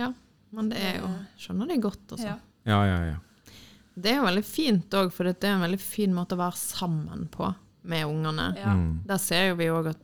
[0.00, 0.08] Ja,
[0.56, 1.10] men det er jo
[1.40, 2.32] Skjønner det godt, altså.
[2.32, 2.34] Ja.
[2.66, 3.52] Ja, ja, ja.
[3.96, 6.58] Det er jo veldig fint òg, for det er en veldig fin måte å være
[6.58, 7.52] sammen på
[7.86, 8.48] med ungene.
[8.58, 8.74] Ja.
[8.74, 8.90] Mm.
[9.06, 10.02] Der ser jo vi òg at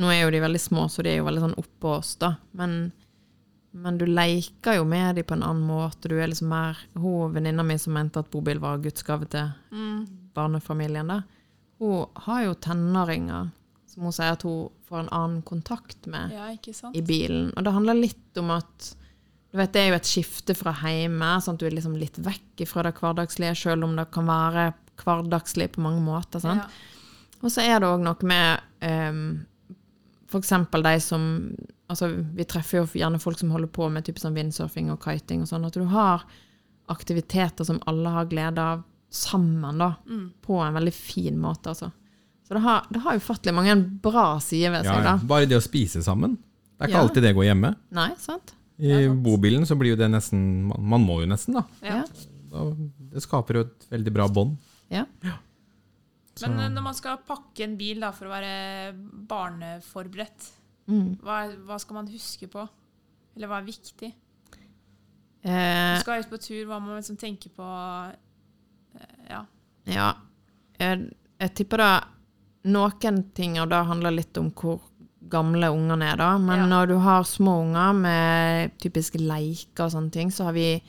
[0.00, 2.32] Nå er jo de veldig små, så de er jo veldig sånn oppå oss, da.
[2.58, 2.88] Men,
[3.78, 6.08] men du leker jo med dem på en annen måte.
[6.10, 9.52] Du er liksom mer Hun venninna mi som mente at bobil var Guds gave til
[9.70, 10.08] Mm.
[10.34, 11.20] barnefamilien, da.
[11.84, 13.52] Hun har jo tenåringer
[13.94, 16.50] som hun sier at hun får en annen kontakt med ja,
[16.90, 17.52] i bilen.
[17.54, 18.94] Og det handler litt om at
[19.54, 22.16] du vet, Det er jo et skifte fra hjemme, sånn at du er liksom litt
[22.18, 26.42] vekk fra det hverdagslige, selv om det kan være hverdagslig på mange måter.
[26.42, 26.64] Sant?
[26.64, 27.38] Ja.
[27.38, 29.44] Og så er det òg noe med um,
[30.26, 30.50] f.eks.
[30.74, 31.28] de som
[31.92, 35.44] altså Vi treffer jo gjerne folk som holder på med type sånn windsurfing og kiting
[35.44, 35.68] og sånn.
[35.68, 36.24] At du har
[36.90, 38.82] aktiviteter som alle har glede av
[39.14, 39.92] sammen, da.
[40.10, 40.24] Mm.
[40.42, 41.90] På en veldig fin måte, altså.
[42.44, 45.14] Så det har, det har ufattelig mange bra sider ved seg, ja.
[45.14, 45.28] da.
[45.30, 46.34] Bare det å spise sammen.
[46.74, 47.06] Det er ikke Ja.
[47.06, 47.70] alltid det går hjemme.
[47.94, 48.52] Nei, sant?
[48.82, 49.22] I sant.
[49.22, 51.62] bobilen så blir jo det nesten Man, man må jo nesten, da.
[51.86, 52.02] Ja.
[52.50, 52.64] da.
[53.14, 54.56] Det skaper jo et veldig bra bånd.
[54.90, 55.04] Ja.
[55.22, 58.92] Men eh, når man skal pakke en bil da, for å være
[59.30, 60.50] barneforberedt,
[60.84, 61.14] Mm.
[61.24, 62.60] hva, hva skal man huske på?
[63.36, 64.10] Eller hva er viktig?
[65.44, 67.64] Eh, Du skal ut på tur, hva må man liksom tenke på?
[69.30, 69.44] Ja.
[69.90, 70.08] Ja.
[70.80, 71.10] Jeg,
[71.40, 71.92] jeg tipper da
[72.64, 74.78] Noen ting av det handler litt om hvor
[75.28, 76.30] gamle ungene er, da.
[76.40, 76.66] Men Ja.
[76.70, 80.82] når du har små unger med typiske leker og sånne ting, så har vi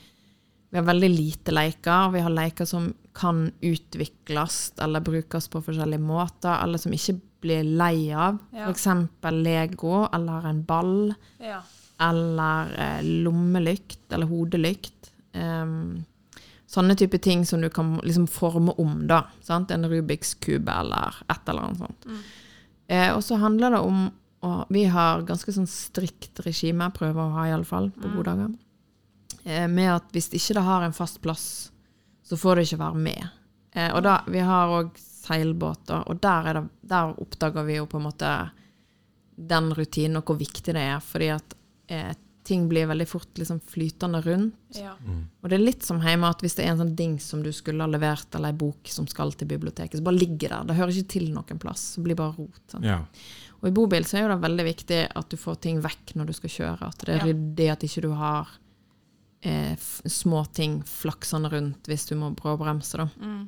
[0.72, 2.10] vi har veldig lite leker.
[2.12, 7.16] Vi har leker som kan utvikles eller brukes på forskjellige måter, eller som ikke
[7.46, 8.42] blir lei av.
[8.52, 8.68] Ja.
[8.72, 11.62] Eksempel Lego eller en ball ja.
[12.02, 15.14] eller eh, lommelykt eller hodelykt.
[15.32, 16.04] Em,
[16.68, 19.24] sånne type ting som du kan liksom forme om, da.
[19.46, 19.72] Sant?
[19.72, 22.06] En Rubiks kube eller et eller annet sånt.
[22.06, 22.22] Mm.
[22.88, 24.06] Eh, og så handler det om
[24.46, 28.16] og Vi har ganske sånn strikt regime, prøver å ha iallfall, på Mm.
[28.16, 28.52] gode dager.
[29.46, 31.72] Eh, med at hvis ikke det har en fast plass,
[32.24, 33.30] så får det ikke være med.
[33.74, 37.88] Eh, og da, vi har òg seilbåter, og der, er det, der oppdager vi jo
[37.88, 38.52] på en måte
[39.36, 41.56] den rutinen og hvor viktig det er, fordi at
[41.90, 42.14] eh,
[42.46, 44.78] ting blir veldig fort liksom flytende rundt.
[44.78, 44.92] ja.
[45.42, 47.52] Og det er litt som hjemme at hvis det er en sånn dings som du
[47.54, 50.64] skulle ha levert, eller ei bok som skal til biblioteket, så bare ligger der.
[50.70, 51.84] Det hører ikke til noen plass.
[51.98, 52.62] Det blir bare rot.
[52.72, 52.86] Sant?
[52.86, 53.00] Ja.
[53.62, 56.34] Og i bobil så er det veldig viktig at du får ting vekk når du
[56.38, 56.88] skal kjøre.
[56.94, 57.26] At det er Ja.
[57.34, 58.48] ryddig, at ikke du har
[59.42, 59.76] eh,
[60.10, 62.98] små ting flaksende rundt hvis du må bråbremse.
[62.98, 63.10] Da.
[63.22, 63.48] Mm.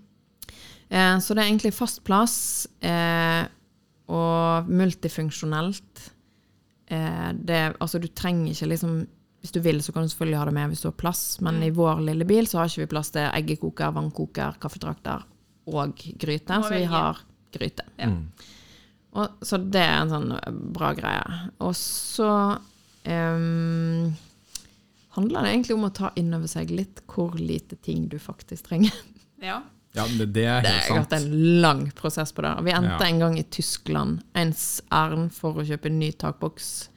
[0.89, 3.45] Eh, så det er egentlig fast plass eh,
[4.09, 6.11] og multifunksjonelt.
[6.87, 9.07] Eh, det, altså du trenger ikke liksom
[9.41, 11.59] Hvis du vil, så kan du selvfølgelig ha det med hvis du har plass, men
[11.59, 11.63] Mm.
[11.67, 15.23] i vår lille bil så har ikke vi plass til eggekoker, vannkoker, kaffetrakter
[15.67, 16.57] og gryte.
[16.63, 17.19] Så vi har
[17.53, 17.83] gryte.
[17.99, 18.07] Ja.
[18.07, 18.31] Mm.
[19.13, 21.37] Og, så det er en sånn bra greie.
[21.61, 22.31] Og så
[23.05, 24.13] ehm,
[25.15, 28.67] handler det egentlig om å ta inn over seg litt hvor lite ting du faktisk
[28.69, 28.93] trenger.
[29.41, 29.61] ja.
[29.95, 31.13] Ja, det, det er Det helt har vært sant.
[31.31, 32.51] en lang prosess på det.
[32.65, 33.05] Vi endte Ja.
[33.07, 36.89] en gang i Tyskland, ens ærend for å kjøpe en ny takboks.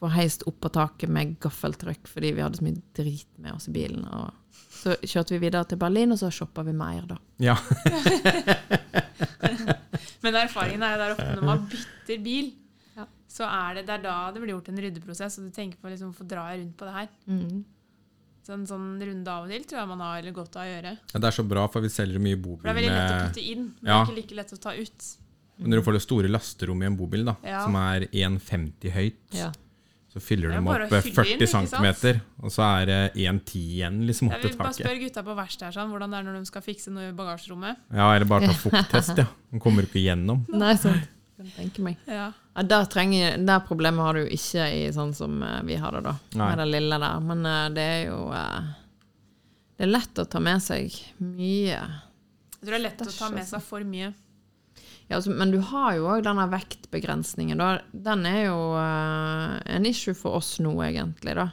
[0.00, 3.68] For heist opp på taket med gaffeltrykk fordi vi hadde så mye drit med oss
[3.68, 4.04] i bilen.
[4.08, 4.32] Og
[4.72, 7.16] så kjørte vi videre til Berlin, og så shoppa vi mer, da.
[7.38, 7.56] Ja.
[10.22, 12.50] Men erfaringen er jo der ofte når man bytter bil,
[12.96, 13.04] Ja.
[13.28, 15.90] så er det, det er da det blir gjort en ryddeprosess, og du tenker på
[15.92, 17.08] liksom, hvorfor drar jeg rundt på det her?
[17.26, 17.64] Mm.
[18.50, 20.92] En sånn runde av og til tror jeg man har eller godt av å gjøre.
[21.14, 23.14] Ja, Det er så bra, for vi selger mye For bobil det er veldig lett
[23.14, 24.04] å putte inn, men Ja.
[24.04, 25.10] ikke like lett å ta ut.
[25.60, 27.64] Når du får det store lasterommet i en bobil, da, Ja.
[27.64, 29.52] som er 1,50 høyt, Ja.
[30.12, 32.86] så fyller du dem opp å eh, fylle inn, 40 ikke cm, og så er
[32.86, 35.72] det 1,10 igjen liksom Jeg opp til vil bare spør spørre gutta på verkstedet her,
[35.76, 37.76] sånn, hvordan det er når de skal fikse noe i bagasjerommet.
[37.92, 39.26] Ja, eller bare ta fukttest, ja.
[39.52, 40.46] De kommer ikke igjennom.
[40.48, 41.06] Nei, sant.
[41.50, 41.98] Kan tenke meg.
[42.06, 42.30] Ja.
[42.54, 45.94] Ja, der, trenger, der problemet har du jo ikke i sånn som eh, vi har
[45.94, 46.16] det, da.
[46.34, 46.48] Nei.
[46.50, 47.26] Med det lille der.
[47.26, 48.72] Men uh, det er jo uh,
[49.76, 51.78] Det er lett å ta med seg mye.
[51.78, 54.10] Jeg tror det er lett å ta med seg for mye.
[55.06, 57.58] Ja, altså, men du har jo òg denne vektbegrensningen.
[57.58, 57.70] Da.
[57.92, 61.38] Den er jo uh, en issue for oss nå, egentlig.
[61.38, 61.48] da.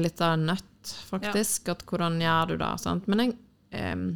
[0.00, 1.68] Litt av en nøtt, faktisk.
[1.74, 2.72] At hvordan gjør du det?
[2.82, 3.06] Sant?
[3.10, 3.36] Men jeg,
[3.78, 4.08] em,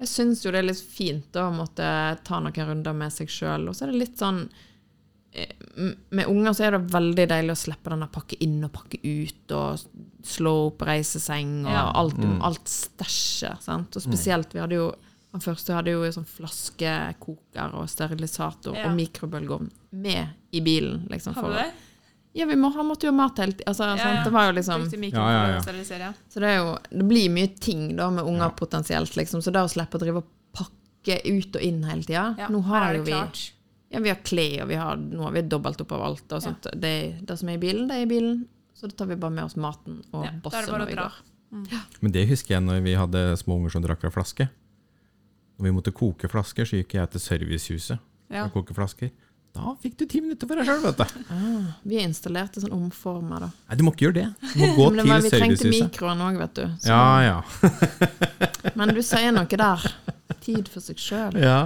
[0.00, 3.28] jeg syns jo det er litt fint da, å måtte ta noen runder med seg
[3.28, 3.68] sjøl.
[3.68, 4.48] Og så er det litt sånn
[5.32, 5.50] eh,
[6.10, 8.98] Med unger så er det veldig deilig å slippe den der pakke inn og pakke
[9.04, 9.78] ut, og
[10.24, 11.92] slå opp reiseseng og Ja.
[11.94, 12.40] alt, Mm.
[12.42, 13.60] alt stæsjet.
[13.62, 13.94] sant?
[13.96, 14.94] Og spesielt, vi hadde jo
[15.30, 18.86] Han første hadde jo sånn flaskekoker og sterilisator Ja.
[18.88, 21.06] og mikrobølgeovn med i bilen.
[21.10, 21.34] liksom.
[21.34, 21.72] Har for du å- det?
[22.38, 23.66] Ja, vi må, han måtte jo ha mat hele tiden.
[23.72, 24.24] Altså, Ja, ja.
[24.24, 26.12] Det var jo liksom Ja.
[26.30, 28.50] Så det er jo Det blir mye ting da med unger Ja.
[28.50, 29.40] potensielt, liksom.
[29.42, 32.60] Så det å slippe å drive og pakke ut og inn hele tida Ja, Nå
[32.64, 33.52] har jo vi klart.
[33.90, 36.32] Ja, vi har klær, og vi har, nå har vi dobbelt opp av alt.
[36.32, 36.66] Og sånt.
[36.78, 38.46] Det, det som er i bilen, det er i bilen.
[38.74, 41.12] Så da tar vi bare med oss maten og Ja, bosset når vi går.
[41.50, 41.80] går.
[42.02, 44.48] Men det husker jeg når vi hadde små unger som drakk av flaske.
[45.58, 47.98] Når vi måtte koke flasker, så gikk jeg til servicehuset
[48.30, 48.44] Ja.
[48.44, 49.10] og koke flasker.
[49.58, 51.22] Da fikk du ti minutter for deg sjøl, vet du.
[51.34, 53.48] Ah, vi installerte sånn omformer, da.
[53.68, 54.26] Nei, du må ikke gjøre det.
[54.52, 56.64] Du må gå Men det var, vi trengte mikroen òg, vet du.
[56.84, 57.38] Så, Ja, ja.
[58.78, 59.88] Men du sier noe der.
[60.44, 61.38] Tid for seg sjøl.
[61.42, 61.58] ja.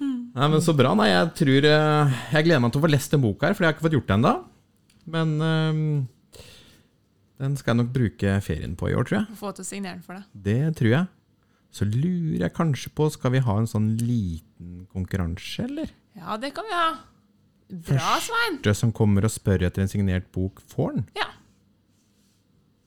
[0.00, 0.92] Nei, men Så bra.
[0.96, 3.64] Nei, jeg tror eh, Jeg gleder meg til å få lest den boka her, for
[3.66, 4.32] jeg har ikke fått gjort det ennå.
[5.10, 5.80] Men eh,
[7.40, 9.38] den skal jeg nok bruke ferien på i år, tror jeg.
[9.40, 10.28] Få til å signere den for deg.
[10.46, 11.08] Det tror jeg.
[11.70, 15.92] Så lurer jeg kanskje på Skal vi ha en sånn liten konkurranse, eller?
[16.18, 16.88] Ja, det kan vi ha.
[17.70, 18.56] Bra, Svein.
[18.58, 21.04] Første som kommer og spør etter en signert bok, får den.
[21.18, 21.28] Ja.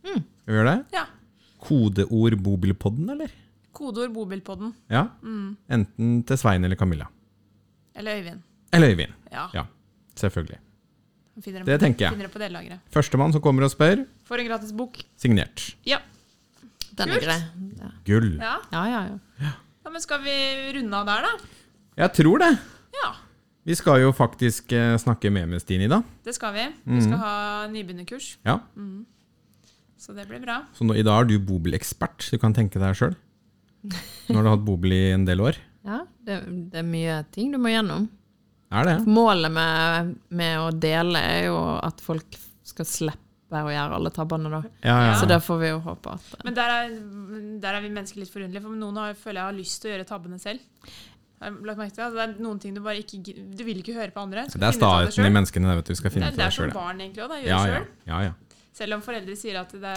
[0.04, 0.98] Skal vi gjøre det?
[0.98, 1.06] ja.
[1.64, 3.32] Kodeord Bobilpodden, eller?
[3.74, 4.74] Kodeord bobilpodden.
[4.92, 5.06] Ja.
[5.24, 5.56] Mm.
[5.72, 7.08] Enten til Svein eller Camilla.
[7.96, 8.42] Eller Øyvind.
[8.74, 9.14] Eller Øyvind.
[9.32, 9.48] Ja.
[9.56, 9.64] Ja,
[10.20, 10.60] selvfølgelig.
[11.36, 12.14] Det tenker jeg.
[12.14, 12.78] Finner det på.
[12.94, 15.00] Førstemann som kommer og spør, Får en gratis bok.
[15.18, 15.76] signert.
[15.88, 15.98] Ja.
[16.94, 17.40] Den er grei.
[17.80, 17.90] Ja.
[18.06, 18.30] Gull.
[18.40, 18.56] ja.
[18.72, 19.52] ja, ja, ja.
[19.84, 20.36] Ja, men skal vi
[20.78, 21.32] runde av der, da?
[22.04, 22.52] Jeg tror det.
[23.02, 23.12] Ja,
[23.66, 26.04] Vi skal jo faktisk eh, snakke mer med Stine i dag.
[26.24, 26.66] det skal vi.
[26.86, 27.02] Vi Mhm.
[27.06, 28.60] skal ha nybegynnerkurs, Ja.
[29.98, 30.62] så det blir bra.
[30.76, 32.30] Så nå, i dag er du bobilekspert.
[32.32, 33.16] Du kan tenke deg sjøl.
[34.30, 35.56] Nå har du hatt bobil i en del år.
[35.84, 36.42] ja det,
[36.72, 38.10] det er mye ting du må gjennom.
[38.72, 38.96] Er det?
[39.06, 43.20] Målet med, med å dele er jo at folk skal slippe
[43.62, 44.62] å gjøre alle tabbene, da.
[44.82, 45.16] Ja, ja.
[45.22, 46.94] Så det får vi jo håpe at Men der er,
[47.62, 49.94] der er vi mennesker litt forunderlige, for noen har, føler jeg har lyst til å
[49.94, 50.60] gjøre tabbene selv.
[51.44, 54.14] Lagt merke til, altså, det er noen ting du bare ikke Du vil ikke høre
[54.16, 54.46] på andre.
[54.48, 55.68] Det er det starten i menneskene.
[55.70, 57.34] det Vet du, du skal Det det er som barn, egentlig òg.
[57.36, 58.08] Gjøre Ja, det ja, selv.
[58.08, 58.60] ja, ja.
[58.74, 59.96] Selv om foreldre sier at de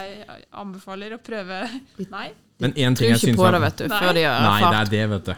[0.51, 1.63] anbefaler å prøve
[2.17, 2.27] Nei.
[2.61, 4.01] Men én ting jeg syns på det, var vet du, Nei.
[4.13, 5.35] Nei, det er det, vet du.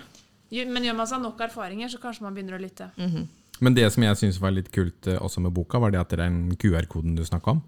[0.49, 2.89] Jo, Men gjør man seg nok erfaringer, så kanskje man begynner å lytte.
[2.97, 3.27] Mhm.
[3.59, 6.13] Men det som jeg syns var litt kult eh, også med boka, var det at
[6.13, 7.59] det er den QR-koden du snakka om.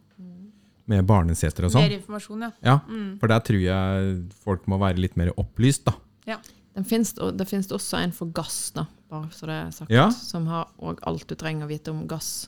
[0.87, 1.99] Med barneseter og Mer sånn.
[1.99, 2.51] informasjon, ja.
[2.63, 3.19] Ja, Mm.
[3.19, 5.93] for der tror jeg folk må være litt mer opplyst, da.
[6.27, 6.37] Ja.
[6.83, 10.09] finnes, det finnes også en for gass, da, bare så det er sagt, Ja.
[10.09, 10.67] som har
[11.03, 12.47] alt du trenger å vite om gass.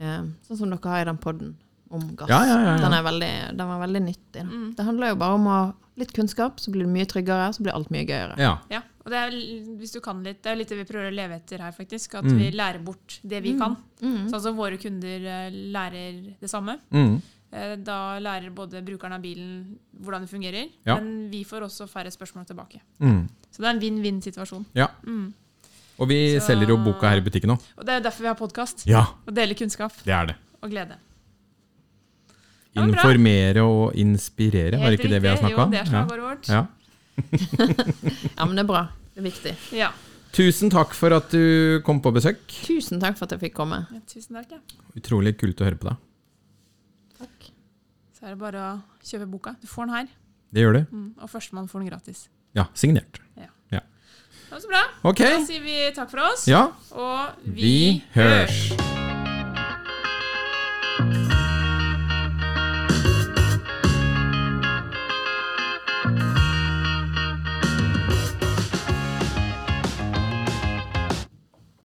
[0.00, 1.54] Eh, sånn som dere har i den podden
[1.90, 2.28] om gass.
[2.28, 2.78] Ja, ja, ja, ja.
[2.78, 4.32] Den, er veldig, den var veldig nyttig.
[4.32, 4.42] Da.
[4.44, 4.74] Mm.
[4.76, 7.60] Det handler jo bare om å ha litt kunnskap, så blir du mye tryggere, så
[7.62, 8.38] blir alt mye gøyere.
[8.38, 8.58] Ja.
[8.70, 8.80] ja.
[9.04, 9.30] Og det er,
[9.78, 12.14] hvis du kan litt, det er litt det vi prøver å leve etter her, faktisk.
[12.14, 12.38] At Mm.
[12.38, 13.76] vi lærer bort det vi kan.
[14.00, 14.30] Mm.
[14.30, 16.78] Sånn som våre kunder eh, lærer det samme.
[16.92, 17.20] Mm.
[17.52, 20.96] Eh, Da lærer både brukeren av bilen hvordan det fungerer, Ja.
[21.00, 22.80] men vi får også færre spørsmål tilbake.
[23.00, 23.28] Mm.
[23.50, 24.64] Så det er en vinn-vinn-situasjon.
[24.74, 24.86] ja.
[25.04, 25.32] Mm.
[25.98, 27.60] Og vi Så- selger jo boka her i butikken òg.
[27.76, 28.86] Og det er derfor vi har podkast.
[28.86, 30.36] Ja, Og deler kunnskap det er det.
[30.62, 30.96] og glede.
[32.76, 32.82] Ja.
[32.86, 35.50] Informere og inspirere, var det ikke det vi har riktig.
[35.50, 35.72] snakka om?
[35.72, 36.06] Jo, det er Ja.
[36.06, 36.48] slagordet vårt.
[36.48, 36.66] Ja.
[38.38, 38.88] Ja, men det er bra.
[39.14, 39.56] Det er viktig.
[39.76, 39.90] Ja.
[40.32, 42.38] Tusen takk for at du kom på besøk.
[42.64, 43.86] Tusen takk for at jeg fikk komme.
[43.92, 43.98] ja.
[44.06, 44.52] Tusen takk.
[44.52, 44.58] Ja.
[44.96, 45.96] Utrolig kult å høre på deg.
[48.20, 49.54] Så er det bare å kjøpe boka.
[49.62, 50.06] Du får den her,
[50.52, 50.84] Det gjør du.
[50.92, 51.08] mm.
[51.18, 52.28] og førstemann får den gratis.
[52.54, 53.20] Ja, signert.
[54.50, 54.80] Det var så bra.
[55.12, 55.30] Okay.
[55.30, 59.09] Da sier vi takk for oss, Ja, og vi hørs.